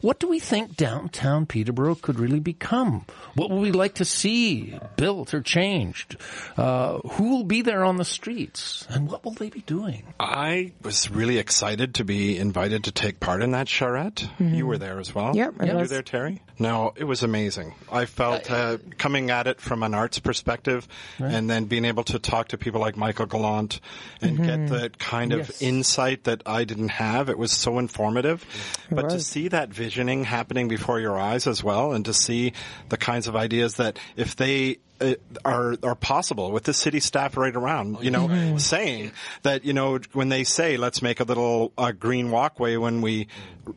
[0.00, 3.04] What do we think downtown Peterborough could really become?
[3.34, 6.16] What would we like to see built or changed?
[6.56, 8.86] Uh, who will be there on the streets?
[8.90, 10.02] And what will they be doing?
[10.18, 14.26] I was really excited to be invited to take part in that charrette.
[14.38, 15.34] You were there as well.
[15.36, 15.90] Yep, I Were you was.
[15.90, 16.42] there, Terry?
[16.58, 17.74] No, it was amazing.
[17.90, 20.86] I felt uh, coming at it from an arts perspective,
[21.18, 23.80] and then being able to talk to people like Michael Gallant
[24.20, 25.62] and get that kind of Yes.
[25.62, 27.09] insight that I didn't have.
[27.28, 28.44] It was so informative.
[28.90, 32.52] but to see that visioning happening before your eyes as well, and to see
[32.88, 37.36] the kinds of ideas that if they uh, are are possible with the city staff
[37.36, 41.72] right around, you know, saying that you know when they say let's make a little
[41.78, 43.28] uh, green walkway when we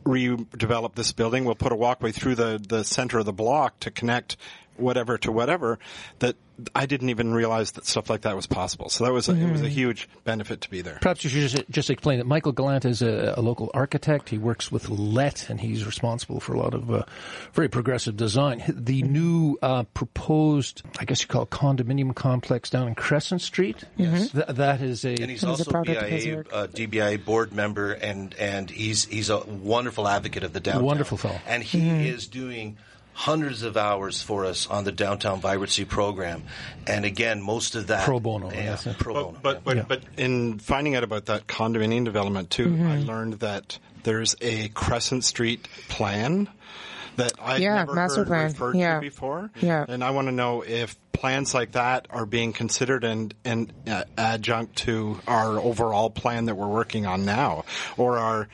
[0.04, 3.90] redevelop this building, we'll put a walkway through the the center of the block to
[3.90, 4.36] connect
[4.76, 5.78] whatever to whatever
[6.20, 6.36] that
[6.72, 8.88] I didn't even realize that stuff like that was possible.
[8.88, 10.98] So that was a, it was a huge benefit to be there.
[11.02, 14.28] Perhaps you should just, just explain that Michael Gallant is a, a local architect.
[14.28, 17.02] He works with Lett, and he's responsible for a lot of uh,
[17.54, 18.62] very progressive design.
[18.68, 23.82] The new uh, proposed, I guess you call it condominium complex down in Crescent Street.
[23.96, 25.08] Yes, Th- that is a.
[25.16, 29.28] And he's also product of his BIA, uh, DBI board member, and and he's he's
[29.28, 30.84] a wonderful advocate of the downtown.
[30.84, 31.40] Wonderful fellow.
[31.48, 32.00] And he Mm-hmm.
[32.14, 32.78] is doing
[33.14, 36.42] hundreds of hours for us on the downtown vibrancy program.
[36.86, 38.94] And again, most of that Pro bono, Yeah, yes, yeah.
[38.98, 39.38] pro bono.
[39.42, 39.84] But but, Yeah.
[39.88, 42.86] but in finding out about that condominium development too, Mm-hmm.
[42.88, 46.48] I learned that there's a Crescent Street plan
[47.16, 48.46] that I Yeah, never master heard plan.
[48.48, 48.94] referred Yeah.
[48.96, 49.50] to before.
[49.60, 49.84] Yeah.
[49.88, 54.02] and I want to know if plans like that are being considered and and uh,
[54.18, 57.64] adjunct to our overall plan that we're working on now,
[57.96, 58.48] or are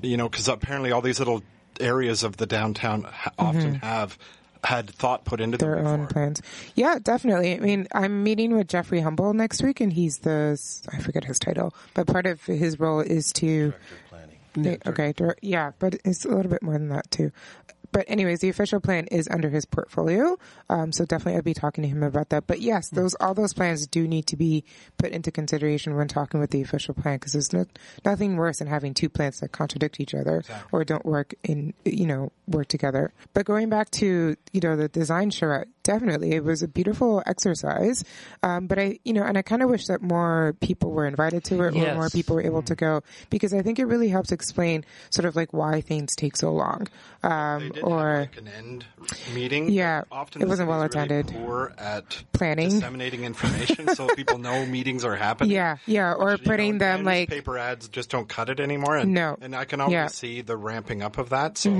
[0.00, 1.42] you know because apparently all these little
[1.80, 4.18] areas of the downtown ha- often have
[4.64, 5.66] had thought put into Mm-hmm.
[5.66, 6.06] their own before.
[6.12, 6.42] plans.
[6.74, 7.54] Yeah, definitely.
[7.54, 10.58] I mean, I'm meeting with Jeffrey Humble next week, and he's the
[10.92, 13.72] I forget his title, but part of his role is to
[14.08, 14.36] planning.
[14.54, 17.30] They- okay, dir- yeah, but it's a little bit more than that too.
[17.96, 20.36] But anyways, the official plan is under his portfolio,
[20.68, 22.46] um, so definitely I'd be talking to him about that.
[22.46, 24.64] But yes, those all those plans do need to be
[24.98, 27.64] put into consideration when talking with the official plan because there's no,
[28.04, 32.06] nothing worse than having two plans that contradict each other or don't work in you
[32.06, 33.14] know work together.
[33.32, 38.04] But going back to you know the design charrette, definitely it was a beautiful exercise.
[38.42, 41.44] Um, but I you know and I kind of wish that more people were invited
[41.44, 44.32] to it or more people were able to go because I think it really helps
[44.32, 46.88] explain sort of like why things take so long.
[47.22, 48.84] Um, They did or have like an end
[49.34, 49.68] meeting.
[49.70, 51.26] Yeah, often it wasn't city's well really attended.
[51.34, 52.68] poor at Planning.
[52.70, 55.52] disseminating information, so people know meetings are happening.
[55.52, 58.96] Yeah, yeah, or Which, putting know, them, like- paper ads just don't cut it anymore.
[58.96, 59.36] And, No.
[59.40, 60.04] and I can always Yeah.
[60.06, 60.10] Mm-hmm.
[60.14, 61.58] see the ramping up of that.
[61.58, 61.70] So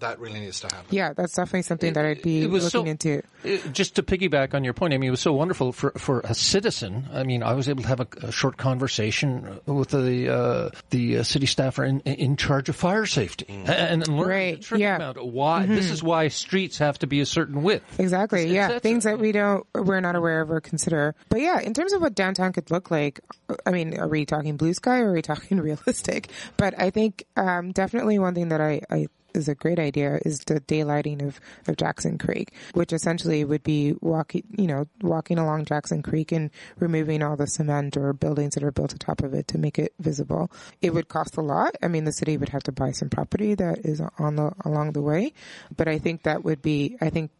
[0.00, 0.86] that really needs to happen.
[0.90, 3.22] yeah, that's definitely something that I'd be It was looking so- into.
[3.72, 6.34] Just to piggyback on your point, I mean, it was so wonderful for for a
[6.34, 7.08] citizen.
[7.12, 11.18] I mean, I was able to have a, a short conversation with the uh, the
[11.18, 14.80] uh, city staffer in, in charge of fire safety, and, and learn Right, the trick
[14.80, 14.96] yeah.
[14.96, 17.98] about why this is why streets have to be a certain width.
[18.00, 18.42] Exactly.
[18.42, 18.66] Et Yeah.
[18.68, 18.80] cetera.
[18.80, 21.14] Things that we don't, we're not aware of or consider.
[21.28, 23.20] But yeah, in terms of what downtown could look like,
[23.66, 26.28] I mean, are we talking blue sky or are we talking realistic?
[26.56, 30.40] But I think, um, definitely one thing that I, I, is a great idea is
[30.40, 35.64] the daylighting of, of Jackson Creek, which essentially would be walking, you know, walking along
[35.64, 39.48] Jackson Creek and removing all the cement or buildings that are built atop of it
[39.48, 40.50] to make it visible.
[40.80, 41.76] It would cost a lot.
[41.82, 44.92] I mean, the city would have to buy some property that is on the, along
[44.92, 45.32] the way,
[45.76, 47.30] but I think that would be, I think,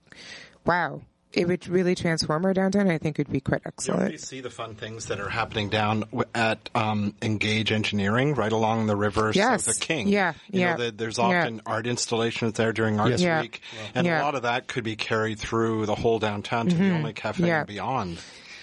[0.65, 1.03] wow,
[1.33, 2.91] it would really transform our downtown.
[2.91, 4.21] I think it would be quite You already excellent.
[4.21, 6.05] see the fun things that are happening down
[6.35, 9.65] at um, Engage Engineering, right along the river Yes.
[9.65, 10.09] south of King.
[10.09, 10.77] Yeah, you yeah.
[10.77, 11.25] Know, the, there's Yeah.
[11.43, 13.41] often art installations there during Arts Yeah.
[13.43, 13.61] Week,
[13.95, 14.21] and Yeah.
[14.21, 17.47] a lot of that could be carried through the whole downtown to the only cafe
[17.47, 17.61] Yeah.
[17.61, 18.19] and beyond.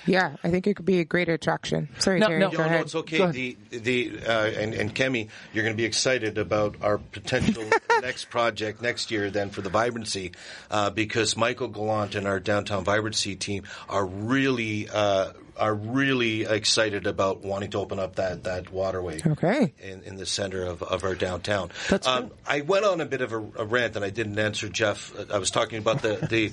[0.06, 1.90] Yeah, I think it could be a great attraction.
[2.00, 2.52] Sorry, No, Terry, no.
[2.52, 3.32] go No, no, it's okay.
[3.32, 7.64] The the uh, and and Kemi, you're going to be excited about our potential
[8.02, 9.30] next project next year.
[9.30, 10.32] Then for the vibrancy,
[10.72, 17.06] uh, because Michael Gallant and our downtown vibrancy team are really uh, are really excited
[17.08, 19.20] about wanting to open up that that waterway.
[19.26, 19.74] Okay.
[19.80, 21.70] In, in the center of, of our downtown.
[21.90, 24.70] That's um, I went on a bit of a, a rant and I didn't answer
[24.70, 25.14] Jeff.
[25.32, 26.52] I was talking about the the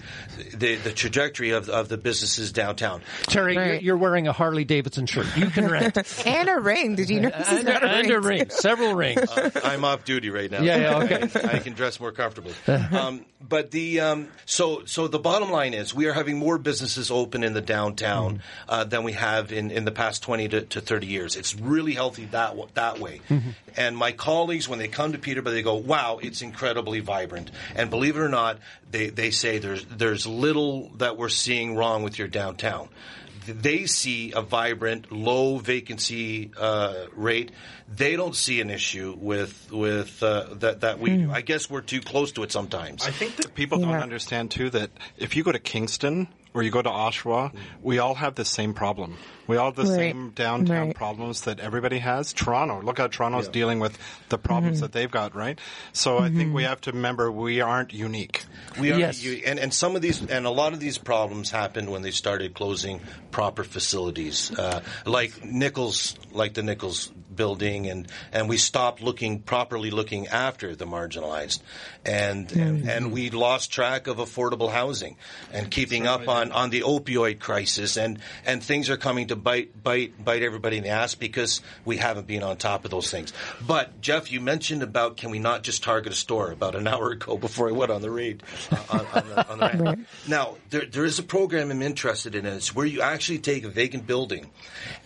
[0.56, 3.02] the, the trajectory of, of the businesses downtown.
[3.22, 3.82] Terry, you're, Right.
[3.82, 5.26] you're wearing a Harley Davidson shirt.
[5.36, 5.96] You can rent.
[6.26, 6.94] and a ring.
[6.96, 8.16] Did you notice he's and, got a and ring?
[8.16, 8.50] a ring.
[8.50, 9.20] Several rings.
[9.64, 10.62] I'm off duty right now.
[10.62, 11.48] Yeah, yeah, okay.
[11.56, 12.54] I can dress more comfortably.
[12.66, 17.10] Um, but the um, so so the bottom line is we are having more businesses
[17.10, 20.80] open in the downtown uh, than we have in, in the past twenty to, to
[20.80, 21.36] thirty years.
[21.36, 23.20] It's really healthy that that way.
[23.76, 27.90] And my colleagues, when they come to Peterborough, they go, "Wow, it's incredibly vibrant." And
[27.90, 28.58] believe it or not,
[28.90, 32.88] they they say there's there's little that we're seeing wrong with your downtown
[33.46, 37.52] they see a vibrant, low vacancy uh, rate.
[37.88, 41.30] They don't see an issue with with uh, that that we do.
[41.30, 43.06] I guess we're too close to it sometimes.
[43.06, 46.26] I think that people don't understand too that if you go to Kingston
[46.56, 47.58] or you go to Oshawa, mm.
[47.82, 49.16] we all have the same problem.
[49.46, 49.94] We all have the Right.
[49.96, 50.94] same downtown Right.
[50.96, 52.32] problems that everybody has.
[52.32, 53.96] Toronto, look how Toronto's dealing with
[54.28, 54.82] the problems Mm-hmm.
[54.82, 55.58] that they've got, right?
[55.92, 58.44] So I think we have to remember we aren't unique.
[58.78, 59.22] We are, Yes.
[59.22, 62.10] you, and and some of these and a lot of these problems happened when they
[62.10, 69.02] started closing proper facilities, uh, like Nichols, like the Nichols building, and and we stopped
[69.02, 71.60] looking properly looking after the marginalized,
[72.04, 75.16] and and, and we lost track of affordable housing
[75.52, 79.82] and keeping up on, on the opioid crisis, and and things are coming to bite
[79.82, 83.32] bite bite everybody in the ass because we haven't been on top of those things.
[83.66, 87.10] But Jeff, you mentioned about can we not just target a store about an hour
[87.12, 89.98] ago before I went on the raid uh, on, on the, on the Right.
[90.28, 93.68] now, there, there is a program I'm interested in, it's where you actually take a
[93.68, 94.50] vacant building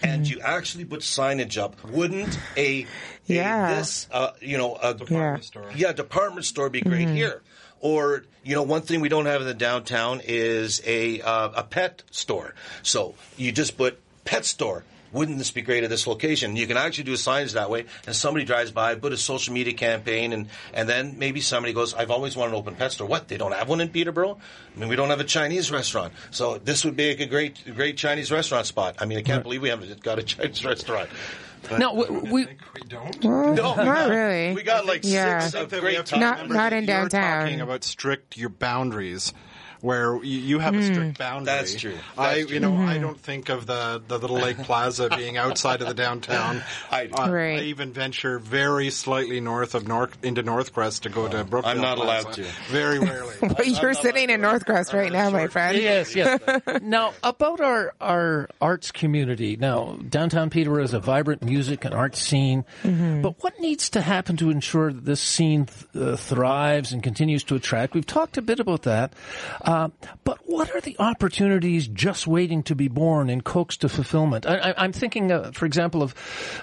[0.03, 1.83] and you actually put signage up.
[1.85, 2.87] Wouldn't a, a
[3.27, 3.75] Yeah.
[3.75, 5.39] this, uh, you know, a Yeah.
[5.41, 5.71] store.
[5.75, 7.43] yeah, department store be great here.
[7.81, 11.63] Or you know, one thing we don't have in the downtown is a uh, a
[11.65, 12.55] pet store.
[12.83, 14.85] So you just put pet store.
[15.13, 16.55] Wouldn't this be great at this location?
[16.55, 19.73] You can actually do signs that way, and somebody drives by, put a social media
[19.73, 23.09] campaign, and and then maybe somebody goes, "I've always wanted an open pet store.
[23.09, 23.27] What?
[23.27, 24.39] They don't have one in Peterborough?
[24.77, 27.97] I mean, we don't have a Chinese restaurant, so this would be a great great
[27.97, 28.95] Chinese restaurant spot.
[29.01, 31.11] I mean, I can't believe we haven't got a Chinese restaurant.
[31.77, 33.25] No, we, we, We don't.
[33.25, 34.55] Well, No, not really.
[34.55, 35.41] We got like Yeah.
[35.41, 37.43] six I of we great have to top- Not- remember not that in you're downtown.
[37.47, 39.35] talking about strict your boundaries.
[39.81, 41.47] Where you, you have a strict boundary.
[41.47, 41.95] That's true.
[42.19, 45.81] I, That's you know, I don't think of the, the little Lake Plaza being outside
[45.83, 46.63] of the downtown.
[46.91, 47.07] I.
[47.07, 47.61] Uh, Right.
[47.61, 51.77] I even venture very slightly north of North into Northcrest to go to Brookfield.
[51.77, 52.45] I'm not allowed to.
[52.69, 53.35] Very rarely.
[53.41, 55.77] But you're sitting in Northcrest right now, my friend.
[55.79, 56.41] Yes, yes.
[56.83, 59.57] now, about our, our arts community.
[59.57, 62.65] Now, downtown Peterborough is a vibrant music and art scene.
[62.83, 67.45] But what needs to happen to ensure that this scene th- uh, thrives and continues
[67.45, 67.95] to attract?
[67.95, 69.13] We've talked a bit about that.
[69.61, 69.70] Uh,
[70.25, 74.47] but what are the opportunities just waiting to be born and coaxed to fulfillment?
[74.47, 76.15] I, I, I'm thinking, uh, for example, of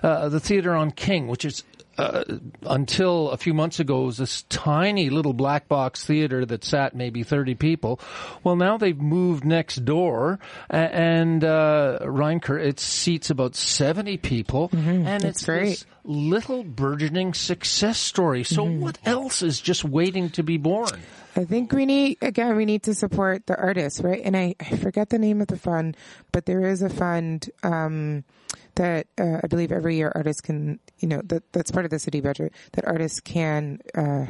[0.04, 1.64] uh, the theater on King, which is
[1.98, 2.24] uh,
[2.64, 7.24] until a few months ago was this tiny little black box theater that sat maybe
[7.24, 8.00] 30 people.
[8.44, 10.38] Well, now they've moved next door
[10.70, 15.66] and, uh, Reinker, it seats about 70 people and That's it's great.
[15.70, 18.44] this little burgeoning success story.
[18.44, 21.02] So what else is just waiting to be born?
[21.36, 24.22] I think we need again we need to support the artists, right?
[24.24, 25.96] And I, I forget the name of the fund,
[26.32, 28.24] but there is a fund um,
[28.76, 32.00] that uh, I believe every year artists can you know that that's part of the
[32.00, 34.26] city budget that artists can uh,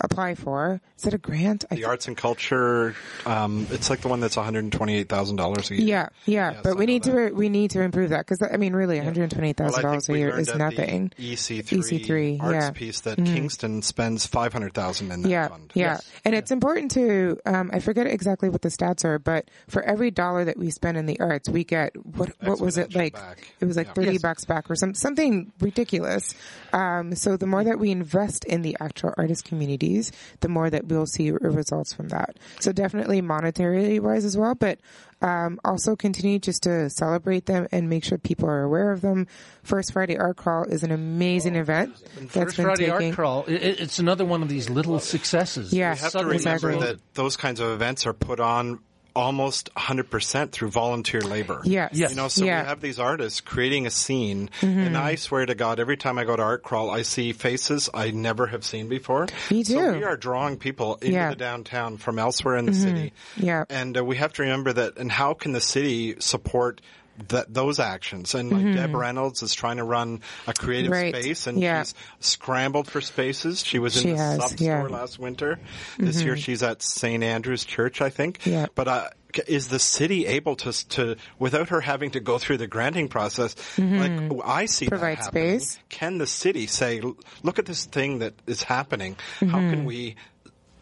[0.00, 0.80] apply for.
[0.98, 1.64] Is it a grant?
[1.70, 2.94] I The arts and culture,
[3.26, 5.86] um, it's like the one that's one hundred twenty-eight thousand dollars a year.
[5.86, 8.56] yeah, yeah, Yes, but I we need to we need to improve that because I
[8.56, 11.12] mean, really, one hundred twenty-eight thousand Well, dollars a year is nothing.
[11.18, 12.70] EC3, EC3, arts yeah.
[12.70, 15.70] piece that Kingston spends five hundred thousand in that yeah, fund.
[15.74, 17.38] Yeah, and it's important to.
[17.44, 20.96] Um, I forget exactly what the stats are, but for every dollar that we spend
[20.96, 22.30] in the arts, we get what?
[22.40, 23.14] What was it like?
[23.14, 23.52] back.
[23.60, 23.92] It was like Yeah.
[23.92, 24.22] thirty Yes.
[24.22, 26.34] bucks back or some something ridiculous.
[26.72, 29.44] Um, so the more that we invest in the actual artist
[29.86, 32.36] communities, the more that we'll see results from that.
[32.60, 34.78] So definitely monetarily wise as well, but.
[35.22, 39.26] Um, also continue just to celebrate them and make sure people are aware of them.
[39.62, 43.06] First Friday Art Crawl is an amazing event that's First Friday taking.
[43.06, 45.72] Art Crawl, i- i- it's another one of these little successes.
[45.72, 45.94] Yeah.
[45.94, 46.78] We have to remember Exactly.
[46.80, 48.78] that those kinds of events are put on
[49.16, 51.62] almost 100% through volunteer labor.
[51.64, 51.90] Yes.
[51.94, 52.10] Yes.
[52.10, 52.62] You know, so Yeah.
[52.62, 56.24] we have these artists creating a scene, and I swear to God, every time I
[56.24, 59.26] go to Art Crawl, I see faces I never have seen before.
[59.50, 59.72] Me too.
[59.72, 61.30] So we are drawing people into Yeah.
[61.30, 63.12] the downtown from elsewhere in the city.
[63.36, 63.64] Yeah.
[63.70, 66.82] And uh, we have to remember that, and how can the city support
[67.28, 71.02] that those actions and like Deb Reynolds is trying to run a creative Mm-hmm.
[71.14, 71.14] Right.
[71.22, 71.82] space and Yeah.
[71.82, 73.64] she's scrambled for spaces.
[73.64, 74.82] She was in She the has, sub yeah.
[74.82, 74.92] Mm-hmm.
[74.94, 75.58] last winter.
[75.98, 77.22] This year she's at St.
[77.24, 78.44] Andrew's Church, I think.
[78.46, 78.66] Yeah.
[78.74, 79.08] But uh,
[79.46, 83.54] is the city able to to without her having to go through the granting process?
[83.78, 84.12] Like
[84.44, 84.88] I see Mm-hmm.
[84.90, 85.78] Provide space.
[85.88, 87.00] Can the city say,
[87.42, 89.16] "Look at this thing that is happening.
[89.40, 89.70] How Mm-hmm.
[89.70, 90.16] can we?"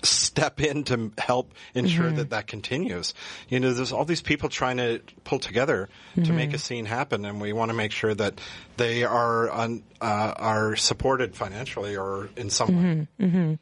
[0.05, 2.17] Step in to help ensure Mm-hmm.
[2.17, 3.15] that that continues.
[3.49, 6.37] You know, there's all these people trying to pull together to Mm-hmm.
[6.37, 8.41] make a scene happen, and we want to make sure that
[8.77, 13.51] they are un, uh, are supported financially or in some Mm-hmm.
[13.51, 13.59] way.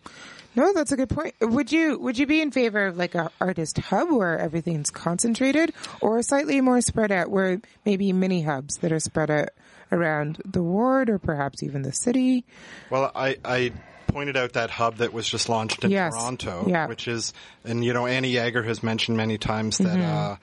[0.54, 1.34] No, that's a good point.
[1.40, 5.72] Would you would you be in favor of like an artist hub where everything's concentrated,
[6.02, 9.48] or slightly more spread out, where maybe mini hubs that are spread out
[9.90, 12.44] around the ward or perhaps even the city?
[12.90, 13.72] Well, I, I
[14.06, 16.12] pointed out that hub that was just launched in Yes.
[16.14, 16.86] Toronto, Yeah.
[16.86, 17.32] which is,
[17.64, 20.32] and you know, Annie Yeager has mentioned many times that, Mm-hmm.
[20.32, 20.36] uh,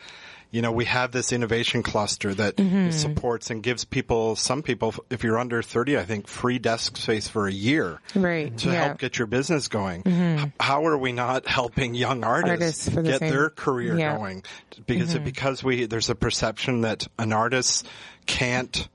[0.52, 2.90] you know, we have this innovation cluster that Mm-hmm.
[2.90, 7.28] supports and gives people, some people, if you're under 30, I think, free desk space
[7.28, 8.00] for a year.
[8.16, 8.74] Right, To yeah.
[8.74, 8.84] Mm-hmm.
[8.88, 10.02] help get your business going.
[10.08, 14.14] H- How are we not helping young artists, Artists the get same- their career yeah.
[14.14, 14.18] Mm-hmm.
[14.18, 14.44] going?
[14.88, 17.86] Because, because we, there's a perception that an artist
[18.26, 18.88] can't,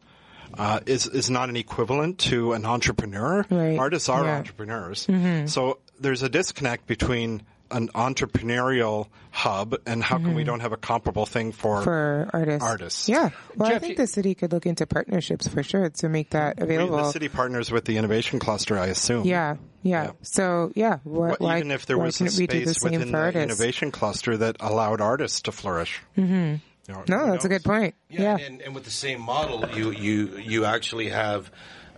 [0.59, 3.45] uh, is is not an equivalent to an entrepreneur.
[3.51, 3.79] Right.
[3.79, 4.37] Artists are Yeah.
[4.39, 5.07] entrepreneurs.
[5.53, 10.77] So there's a disconnect between an entrepreneurial hub and how come we don't have a
[10.77, 12.63] comparable thing for, for artists.
[12.65, 13.09] Artists.
[13.09, 13.31] Yeah.
[13.57, 16.31] Well, Jeff, I think you- the city could look into partnerships for sure to make
[16.31, 16.99] that We- available.
[16.99, 19.25] the city partners with the innovation cluster, I assume.
[19.25, 20.05] yeah, yeah.
[20.05, 20.11] Yeah.
[20.23, 23.07] So yeah, wh- Well, why, even if there was a couldn't the space within for
[23.07, 23.61] the artists?
[23.61, 26.01] innovation cluster that allowed artists to flourish.
[26.17, 26.57] Mm-hmm.
[26.89, 27.95] No, that's a good point.
[28.09, 28.37] Yeah.
[28.37, 31.51] And, and with the same model, you you you actually have.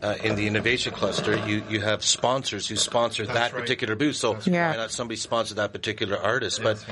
[0.03, 3.62] Uh, in the innovation cluster, you, you have sponsors who sponsor that right.
[3.62, 4.16] particular booth.
[4.16, 4.70] So Yeah.
[4.70, 6.62] why not somebody sponsor that particular artist?
[6.62, 6.84] But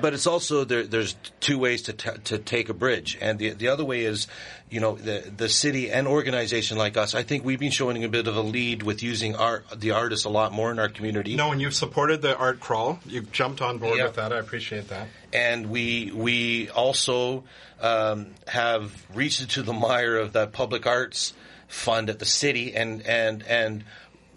[0.00, 3.50] but it's also there, there's two ways to ta to take a bridge, and the
[3.50, 4.28] the other way is,
[4.70, 7.16] you know, the the city and organization like us.
[7.16, 10.24] I think we've been showing a bit of a lead with using art the artists
[10.24, 11.34] a lot more in our community.
[11.34, 13.00] No, and you've supported the art crawl.
[13.04, 14.04] You've jumped on board Yeah.
[14.04, 14.32] with that.
[14.32, 15.08] I appreciate that.
[15.32, 17.42] and we we also
[17.82, 21.32] um, have reached into the mire of that public arts
[21.68, 23.84] fund at the city and and and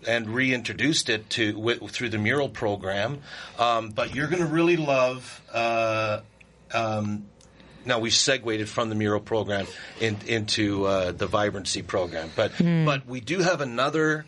[0.07, 3.19] and reintroduced it to wi- through the mural program.
[3.57, 5.41] Um, but you're going to really love.
[5.51, 6.21] Uh,
[6.73, 7.25] um,
[7.86, 9.65] now we've segued from the mural program
[10.01, 14.25] in, into uh, the vibrancy program, but but we do have another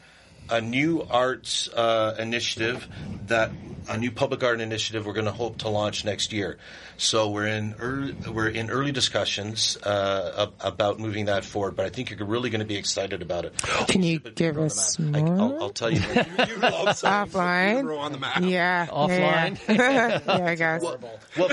[0.50, 2.88] a new arts uh, initiative
[3.28, 3.52] that
[3.90, 6.58] a new public art initiative we're going to hope to launch next year.
[6.98, 11.76] So we're in early, we're in early discussions uh, about moving that forward.
[11.76, 13.58] But I think you're really going to be excited about it.
[13.88, 15.16] Can you give on the us map.
[15.16, 15.36] I, more?
[15.36, 16.00] will I'll tell you.
[16.00, 18.00] You Offline?
[18.00, 18.42] On the map.
[18.44, 18.88] Yeah.
[18.88, 19.60] Offline?
[19.68, 20.20] Yeah, yeah.
[20.38, 20.84] yeah I guess.
[20.84, 21.52] Well,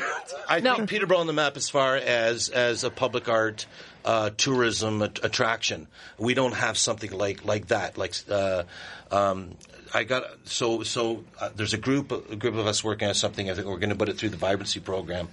[0.49, 3.67] I think Peterborough on the map as far as as a public art
[4.07, 5.89] uh, tourism at- attraction.
[6.19, 7.99] We don't have something like like that.
[7.99, 8.63] Like uh,
[9.11, 9.51] um,
[9.93, 11.25] I got so so.
[11.41, 13.51] Uh, there's a group a group of us working on something.
[13.51, 15.29] I think we're going to put it through the vibrancy program.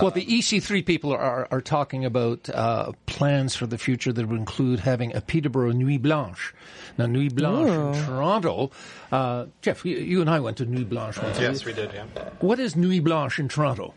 [0.00, 4.38] Well, the EC3 people are, are talking about uh, plans for the future that would
[4.38, 6.52] include having a Peterborough Nuit Blanche.
[6.98, 8.72] Now, Nuit Blanche in Toronto,
[9.12, 11.38] uh, Jeff, you, you and I went to Nuit Blanche once.
[11.38, 11.92] Yes, we did.
[11.92, 12.06] Yeah.
[12.40, 13.94] What is Nuit Blanche in Toronto?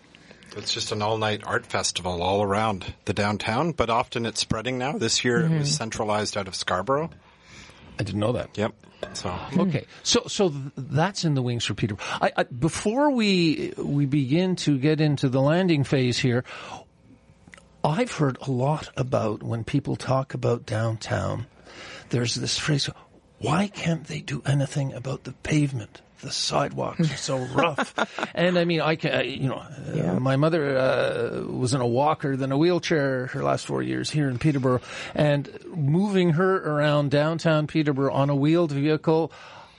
[0.56, 4.98] It's just an all-night art festival all around the downtown, but often it's spreading now.
[4.98, 5.64] This year it was mm-hmm.
[5.66, 7.10] centralized out of Scarborough.
[8.00, 8.58] I didn't know that.
[8.58, 8.74] Yep.
[9.14, 9.62] So hmm.
[9.62, 11.96] Okay, so so that's in the wings for Peter.
[12.00, 16.44] I, I, before we we begin to get into the landing phase here,
[17.84, 21.46] I've heard a lot about when people talk about downtown.
[22.10, 22.90] There's this phrase:
[23.38, 27.94] "Why can't they do anything about the pavement?" The sidewalks are so rough,
[28.36, 31.88] and I mean, I can, uh, you know, uh, my mother uh, was in a
[31.88, 34.82] walker, then a wheelchair her last four years here in Peterborough,
[35.14, 39.32] and moving her around downtown Peterborough on a wheeled vehicle,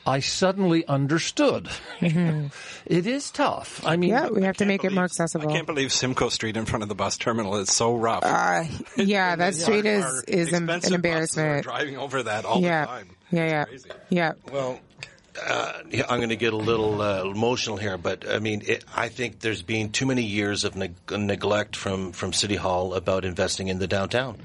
[0.07, 1.69] I suddenly understood.
[2.01, 3.85] it is tough.
[3.85, 5.51] I mean, Yeah, we have to Can't make it more accessible.
[5.51, 8.23] I can't believe Simcoe Street in front of the bus terminal is so rough.
[8.25, 8.65] Uh,
[8.97, 11.63] yeah, that street is Our is an, expensive an buses are embarrassment.
[11.65, 13.17] Driving over that all Yeah, the time.
[13.33, 13.91] yeah, It's yeah, crazy.
[14.09, 14.33] yeah.
[14.53, 14.79] Well,
[15.47, 15.73] uh,
[16.09, 19.41] I'm going to get a little uh, emotional here, but I mean, it, I think
[19.41, 23.79] there's been too many years of neg- neglect from from City Hall about investing in
[23.79, 24.39] the downtown,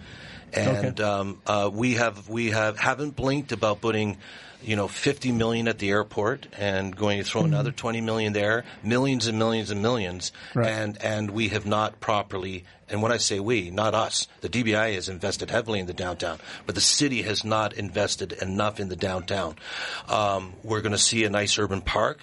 [0.54, 4.18] and um, uh, we have we have haven't blinked about putting.
[4.64, 8.64] You know, 50 million at the airport and going to throw another 20 million there,
[8.84, 10.32] millions and millions and millions.
[10.54, 10.68] Right.
[10.68, 14.96] And, and we have not properly, and when I say we, not us, the DBI
[14.96, 18.96] has invested heavily in the downtown, but the city has not invested enough in the
[18.96, 19.56] downtown.
[20.08, 22.20] Um, we're going to see a nice urban park.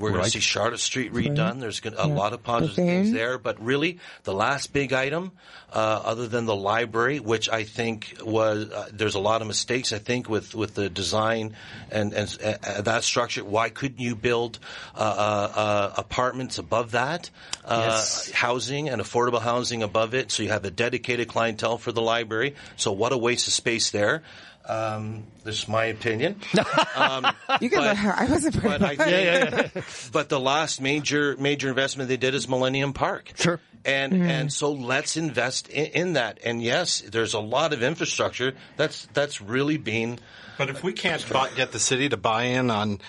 [0.00, 1.60] We're going to see Charlotte Street redone.
[1.60, 2.14] There's gonna, a Yeah.
[2.14, 5.32] lot of positive The things there, but really the last big item,
[5.72, 9.92] uh, other than the library, which I think was uh, there's a lot of mistakes.
[9.92, 11.54] I think with with the design
[11.90, 13.44] and and uh, that structure.
[13.44, 14.58] Why couldn't you build
[14.96, 17.30] uh, uh, uh, apartments above that,
[17.64, 18.30] uh, Yes.
[18.32, 22.54] housing and affordable housing above it, so you have a dedicated clientele for the library?
[22.76, 24.22] So what a waste of space there.
[24.66, 26.36] Um, this is my opinion.
[26.96, 27.26] Um,
[27.60, 27.78] You can.
[27.78, 28.62] but- I wasn't.
[28.62, 29.72] but I think,
[30.12, 33.32] but the last major major investment they did is Millennium Park.
[33.36, 33.60] Sure.
[33.84, 34.22] And Mm-hmm.
[34.30, 36.40] and so let's invest in, in that.
[36.44, 40.18] And yes, there's a lot of infrastructure that's that's really being
[40.58, 43.00] But if we can't buy, get the city to buy in on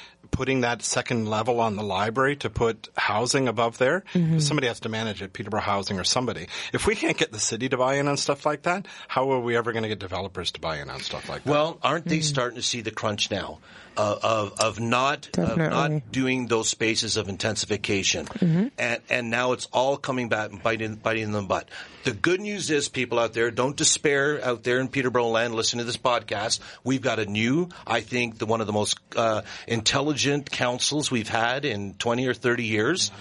[0.41, 4.39] putting that second level on the library to put housing above there, Mm-hmm.
[4.39, 6.47] somebody has to manage it, Peterborough Housing or somebody.
[6.73, 9.39] If we can't get the city to buy in on stuff like that, how are
[9.39, 11.51] we ever going to get developers to buy in on stuff like that?
[11.51, 13.59] Well, aren't they starting to see the crunch now
[13.97, 18.67] uh, of of not of not doing those spaces of intensification, Mm-hmm.
[18.77, 21.69] and and now it's all coming back and biting biting them in the butt.
[22.03, 25.53] The good news is, people out there, don't despair out there in Peterborough land.
[25.53, 28.97] Listen to this podcast, we've got a new, I think, the one of the most
[29.15, 33.11] uh, intelligent councils we've had in twenty or thirty years,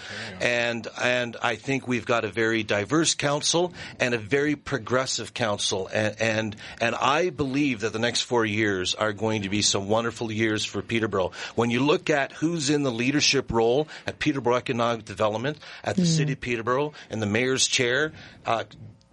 [0.41, 5.89] and and I think we've got a very diverse council and a very progressive council,
[5.93, 9.89] and and and I believe that the next four years are going to be some
[9.89, 11.33] wonderful years for Peterborough.
[11.55, 16.07] When you look at who's in the leadership role at Peterborough Economic Development, at the
[16.07, 18.13] City of Peterborough, and the mayor's chair.
[18.47, 18.65] Uh,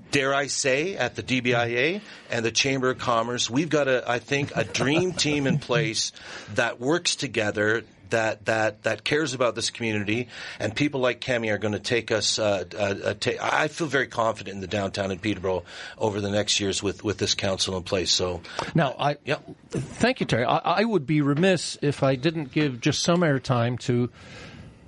[0.10, 2.00] Dare I say, at the DBIA
[2.32, 6.14] and the Chamber of Commerce, we've got a, I think, a dream team in place
[6.54, 10.28] that works together, that that that cares about this community,
[10.60, 12.40] and people like Kemi are going to take us.
[12.40, 15.64] Uh, uh, uh, ta- I feel very confident in the downtown in Peterborough
[15.98, 18.12] over the next years with with this council in place.
[18.12, 18.42] So,
[18.76, 19.44] Now, I Yep.
[19.70, 20.46] thank you, Terry.
[20.46, 24.10] I, I would be remiss if I didn't give just some airtime to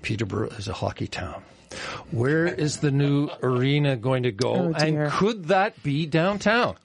[0.02, 1.44] Peterborough as a hockey town.
[2.12, 6.76] Where is the new arena going to go, Oh, and could that be downtown?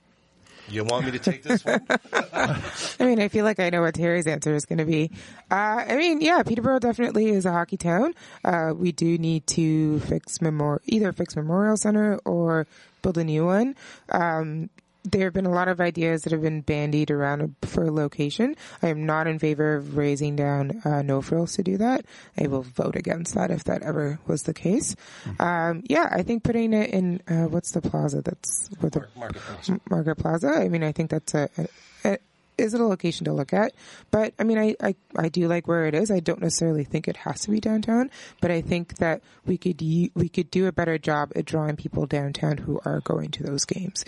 [0.68, 1.86] You want me to take this one?
[2.12, 2.60] I
[3.00, 5.10] mean, I feel like I know what Terry's answer is going to be.
[5.50, 8.14] Uh, I mean, yeah, Peterborough definitely is a hockey town.
[8.44, 12.66] Uh, we do need to fix memorial, either fix Memorial Center or
[13.02, 13.74] build a new one.
[14.10, 14.70] Um,
[15.04, 18.56] there have been a lot of ideas that have been bandied around for a location.
[18.82, 22.06] I am not in favor of raising down uh, no frills to do that.
[22.40, 24.96] I will vote against that if that ever was the case.
[25.38, 29.42] Um, yeah, I think putting it in uh, what's the plaza that's where the Market
[29.68, 30.48] M- Margaret Plaza.
[30.48, 31.68] I mean, I think that's a, a,
[32.12, 32.18] a
[32.56, 33.72] is it a location to look at?
[34.10, 36.10] But I mean, I, I I do like where it is.
[36.10, 39.80] I don't necessarily think it has to be downtown, but I think that we could
[39.80, 43.64] we could do a better job at drawing people downtown who are going to those
[43.64, 44.04] games.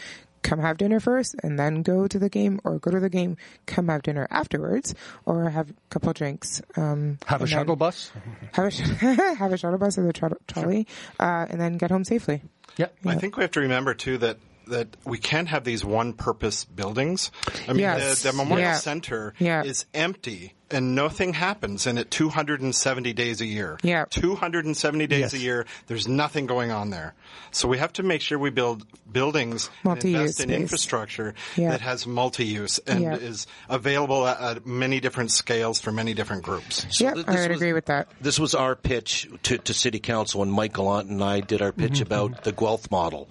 [0.46, 3.36] Come have dinner first and then go to the game, or go to the game,
[3.66, 4.94] come have dinner afterwards,
[5.24, 6.62] or have a couple drinks.
[6.76, 8.12] Um, Have a shuttle bus?
[8.52, 8.78] Have a sh-
[9.38, 10.86] have a shuttle bus or the tro- trolley,
[11.18, 12.42] uh, and then get home safely.
[12.76, 12.96] Yep.
[13.06, 14.38] I think we have to remember too that
[14.68, 17.30] that we can't have these one-purpose buildings.
[17.68, 18.22] I mean, Yes.
[18.24, 18.74] the, the Memorial Yeah.
[18.74, 19.62] Center Yeah.
[19.62, 23.78] is empty and nothing happens in it 270 days a year.
[23.82, 24.04] Yeah.
[24.10, 25.32] 270 days Yes.
[25.34, 25.66] a year.
[25.86, 27.14] There's nothing going on there.
[27.52, 30.60] So we have to make sure we build buildings and Multi-use invest in space.
[30.60, 31.70] infrastructure Yeah.
[31.70, 33.14] that has multi-use and Yeah.
[33.16, 36.84] is available at, at many different scales for many different groups.
[37.00, 38.08] yep, th- I would was- agree with that.
[38.20, 41.72] This was our pitch to, to City Council when Mike Gallant and I did our
[41.72, 43.28] pitch about the Guelph model.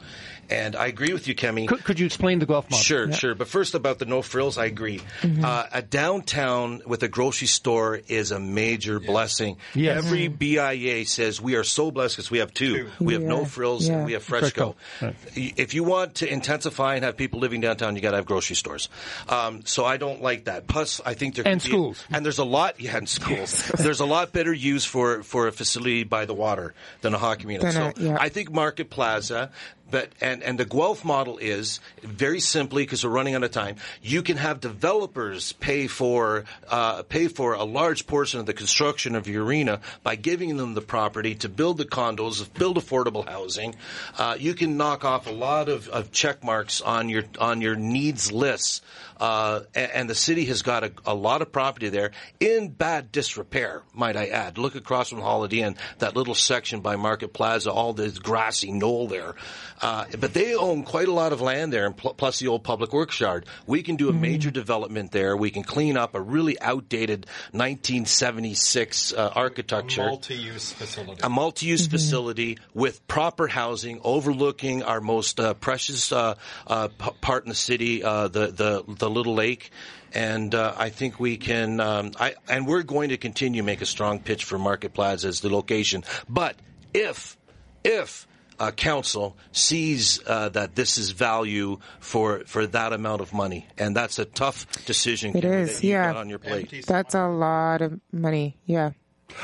[0.48, 1.68] And I agree with you, Kemi.
[1.68, 2.78] Could, could you explain the Guelph model?
[2.84, 3.34] Sure, sure.
[3.34, 5.02] But first about the no frills, I agree.
[5.44, 9.58] Uh, a downtown with a grocery store is a major blessing.
[9.74, 9.98] Yes.
[10.06, 12.88] Every BIA says we are so blessed because we have two.
[13.00, 13.96] We have no frills yeah.
[13.96, 14.76] and we have Freshco.
[15.02, 15.16] Right.
[15.36, 18.56] If you want to intensify and have people living downtown, you got to have grocery
[18.56, 18.90] stores.
[19.28, 20.68] Um, so I don't like that.
[20.68, 22.04] Plus, I think there And be- schools.
[22.12, 22.80] and there's a lot.
[22.80, 23.72] Yeah, and schools.
[23.80, 27.48] there's a lot better use for for a facility by the water than a hockey
[27.48, 27.72] arena.
[27.72, 28.18] So a- yeah.
[28.20, 29.50] I think Market Plaza,
[29.90, 33.76] but and and the Guelph model is very simply because we're running out of time.
[34.02, 39.16] You can have developers pay for uh, pay for a large portion of the construction
[39.16, 43.76] of your arena by giving them the property to build the condos, build affordable housing.
[44.18, 47.76] Uh, you can knock off a lot of, of check marks on your on your
[47.76, 48.82] needs lists.
[49.18, 52.12] Uh, and, and the city has got a, a lot of property there
[52.42, 54.58] in bad disrepair, might I add.
[54.58, 59.08] Look across from Holiday Inn, that little section by Market Plaza, all this grassy knoll
[59.08, 59.36] there.
[59.82, 62.64] Uh, but they own quite a lot of land there, and pl- plus the old
[62.64, 63.46] public works yard.
[63.68, 65.36] We can do a major development there.
[65.36, 71.22] We can clean up a really outdated 1976 uh, architecture Multi-use facility.
[71.24, 76.36] a multi-use facility with proper housing overlooking our most uh, precious uh,
[76.68, 79.72] uh, p- part in the city, uh, the, the the little lake.
[80.14, 83.82] And uh, I think we can, um, I, and we're going to continue to make
[83.82, 86.06] a strong pitch for Market Plaza as the location.
[86.30, 86.56] But
[86.94, 87.36] if,
[87.84, 88.26] if
[88.60, 93.96] uh, council sees uh, that this is value for for that amount of money, and
[93.96, 96.14] that's a tough decision It Kemi, is, that yeah.
[96.14, 96.86] got on your plate.
[96.88, 98.58] That's a lot of money.
[98.66, 98.92] Yeah.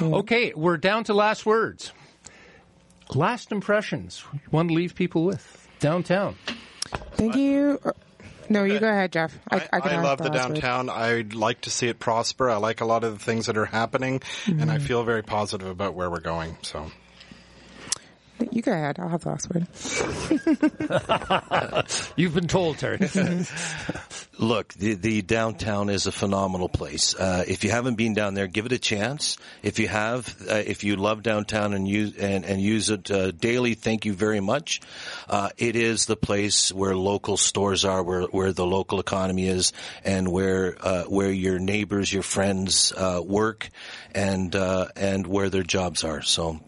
[0.01, 1.91] Okay, we're down to last words.
[3.13, 4.23] Last impressions.
[4.33, 6.35] You want to leave people with downtown?
[7.13, 7.79] Thank you.
[8.49, 9.37] No, you go ahead, Jeff.
[9.49, 10.61] I, I, I, can have love the last word.
[10.61, 10.89] downtown.
[10.89, 12.49] I'd like to see it prosper.
[12.49, 15.67] I like a lot of the things that are happening, and I feel very positive
[15.67, 16.57] about where we're going.
[16.61, 16.91] So.
[18.51, 18.97] You go ahead.
[18.99, 19.67] I'll have the last word.
[22.15, 22.97] You've been told, Terry.
[24.41, 27.13] Look, the, the downtown is a phenomenal place.
[27.15, 29.37] Uh, if you haven't been down there, give it a chance.
[29.61, 33.29] If you have, uh, if you love downtown and use and, and use it uh,
[33.29, 34.81] daily, thank you very much.
[35.29, 39.73] Uh, it is the place where local stores are, where where the local economy is,
[40.03, 43.69] and where uh, where your neighbors, your friends uh, work,
[44.15, 46.23] and and where their jobs are.
[46.23, 46.61] So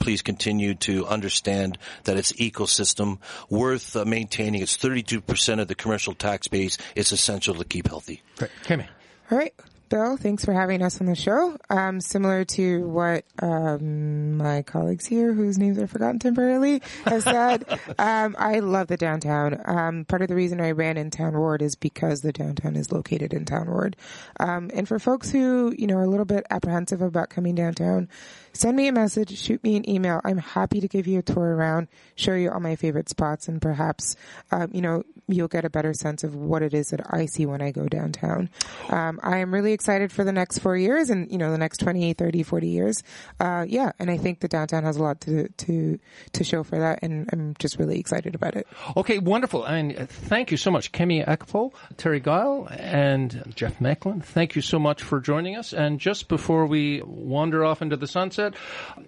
[0.00, 3.18] please continue to understand that it's ecosystem
[3.50, 4.62] worth maintaining.
[4.62, 8.22] It's 32% of the commercial tax base it's essential to keep healthy.
[8.36, 8.50] Great.
[8.64, 8.86] Kemi.
[9.30, 9.52] All right.
[9.88, 11.56] Bill, thanks for having us on the show.
[11.70, 17.64] Um, similar to what um, my colleagues here, whose names I've forgotten temporarily, have said,
[17.98, 19.60] um, I love the downtown.
[19.64, 22.90] Um, part of the reason I ran in Town Ward is because the downtown is
[22.90, 23.94] located in Town Ward.
[24.40, 28.08] Um, and for folks who, you know, are a little bit apprehensive about coming downtown,
[28.56, 30.20] send me a message, shoot me an email.
[30.24, 33.60] I'm happy to give you a tour around, show you all my favorite spots, and
[33.60, 34.16] perhaps,
[34.50, 37.46] um, you know, you'll get a better sense of what it is that I see
[37.46, 38.48] when I go downtown.
[38.88, 41.78] Um, I am really excited for the next four years and, you know, the next
[41.78, 43.02] 20, 30, 40 years.
[43.40, 43.92] Uh, yeah.
[43.98, 45.98] And I think the downtown has a lot to, to,
[46.32, 47.00] to show for that.
[47.02, 48.66] And I'm just really excited about it.
[48.96, 49.18] Okay.
[49.18, 49.64] Wonderful.
[49.64, 54.22] And thank you so much, Kemi Akapo, Terry Guiel, and Jeff Mecklin.
[54.22, 55.72] Thank you so much for joining us.
[55.72, 58.45] And just before we wander off into the sunset,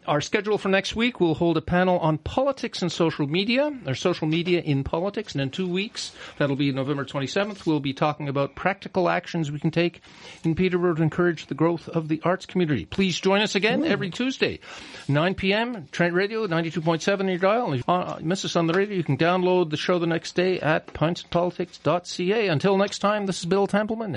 [0.06, 3.94] our schedule for next week, we'll hold a panel on politics and social media, or
[3.94, 5.32] social media in politics.
[5.32, 9.58] And in two weeks, that'll be November 27th, we'll be talking about practical actions we
[9.58, 10.00] can take
[10.44, 12.84] in Peterborough to encourage the growth of the arts community.
[12.84, 14.60] Please join us again every Tuesday,
[15.08, 15.88] 9 p.m.
[15.90, 17.72] Trent Radio, 92.7 in your dial.
[17.72, 20.34] And if you miss us on the radio, you can download the show the next
[20.34, 22.48] day at pintsandpolitics.ca.
[22.48, 24.14] Until next time, this is Bill Templeman.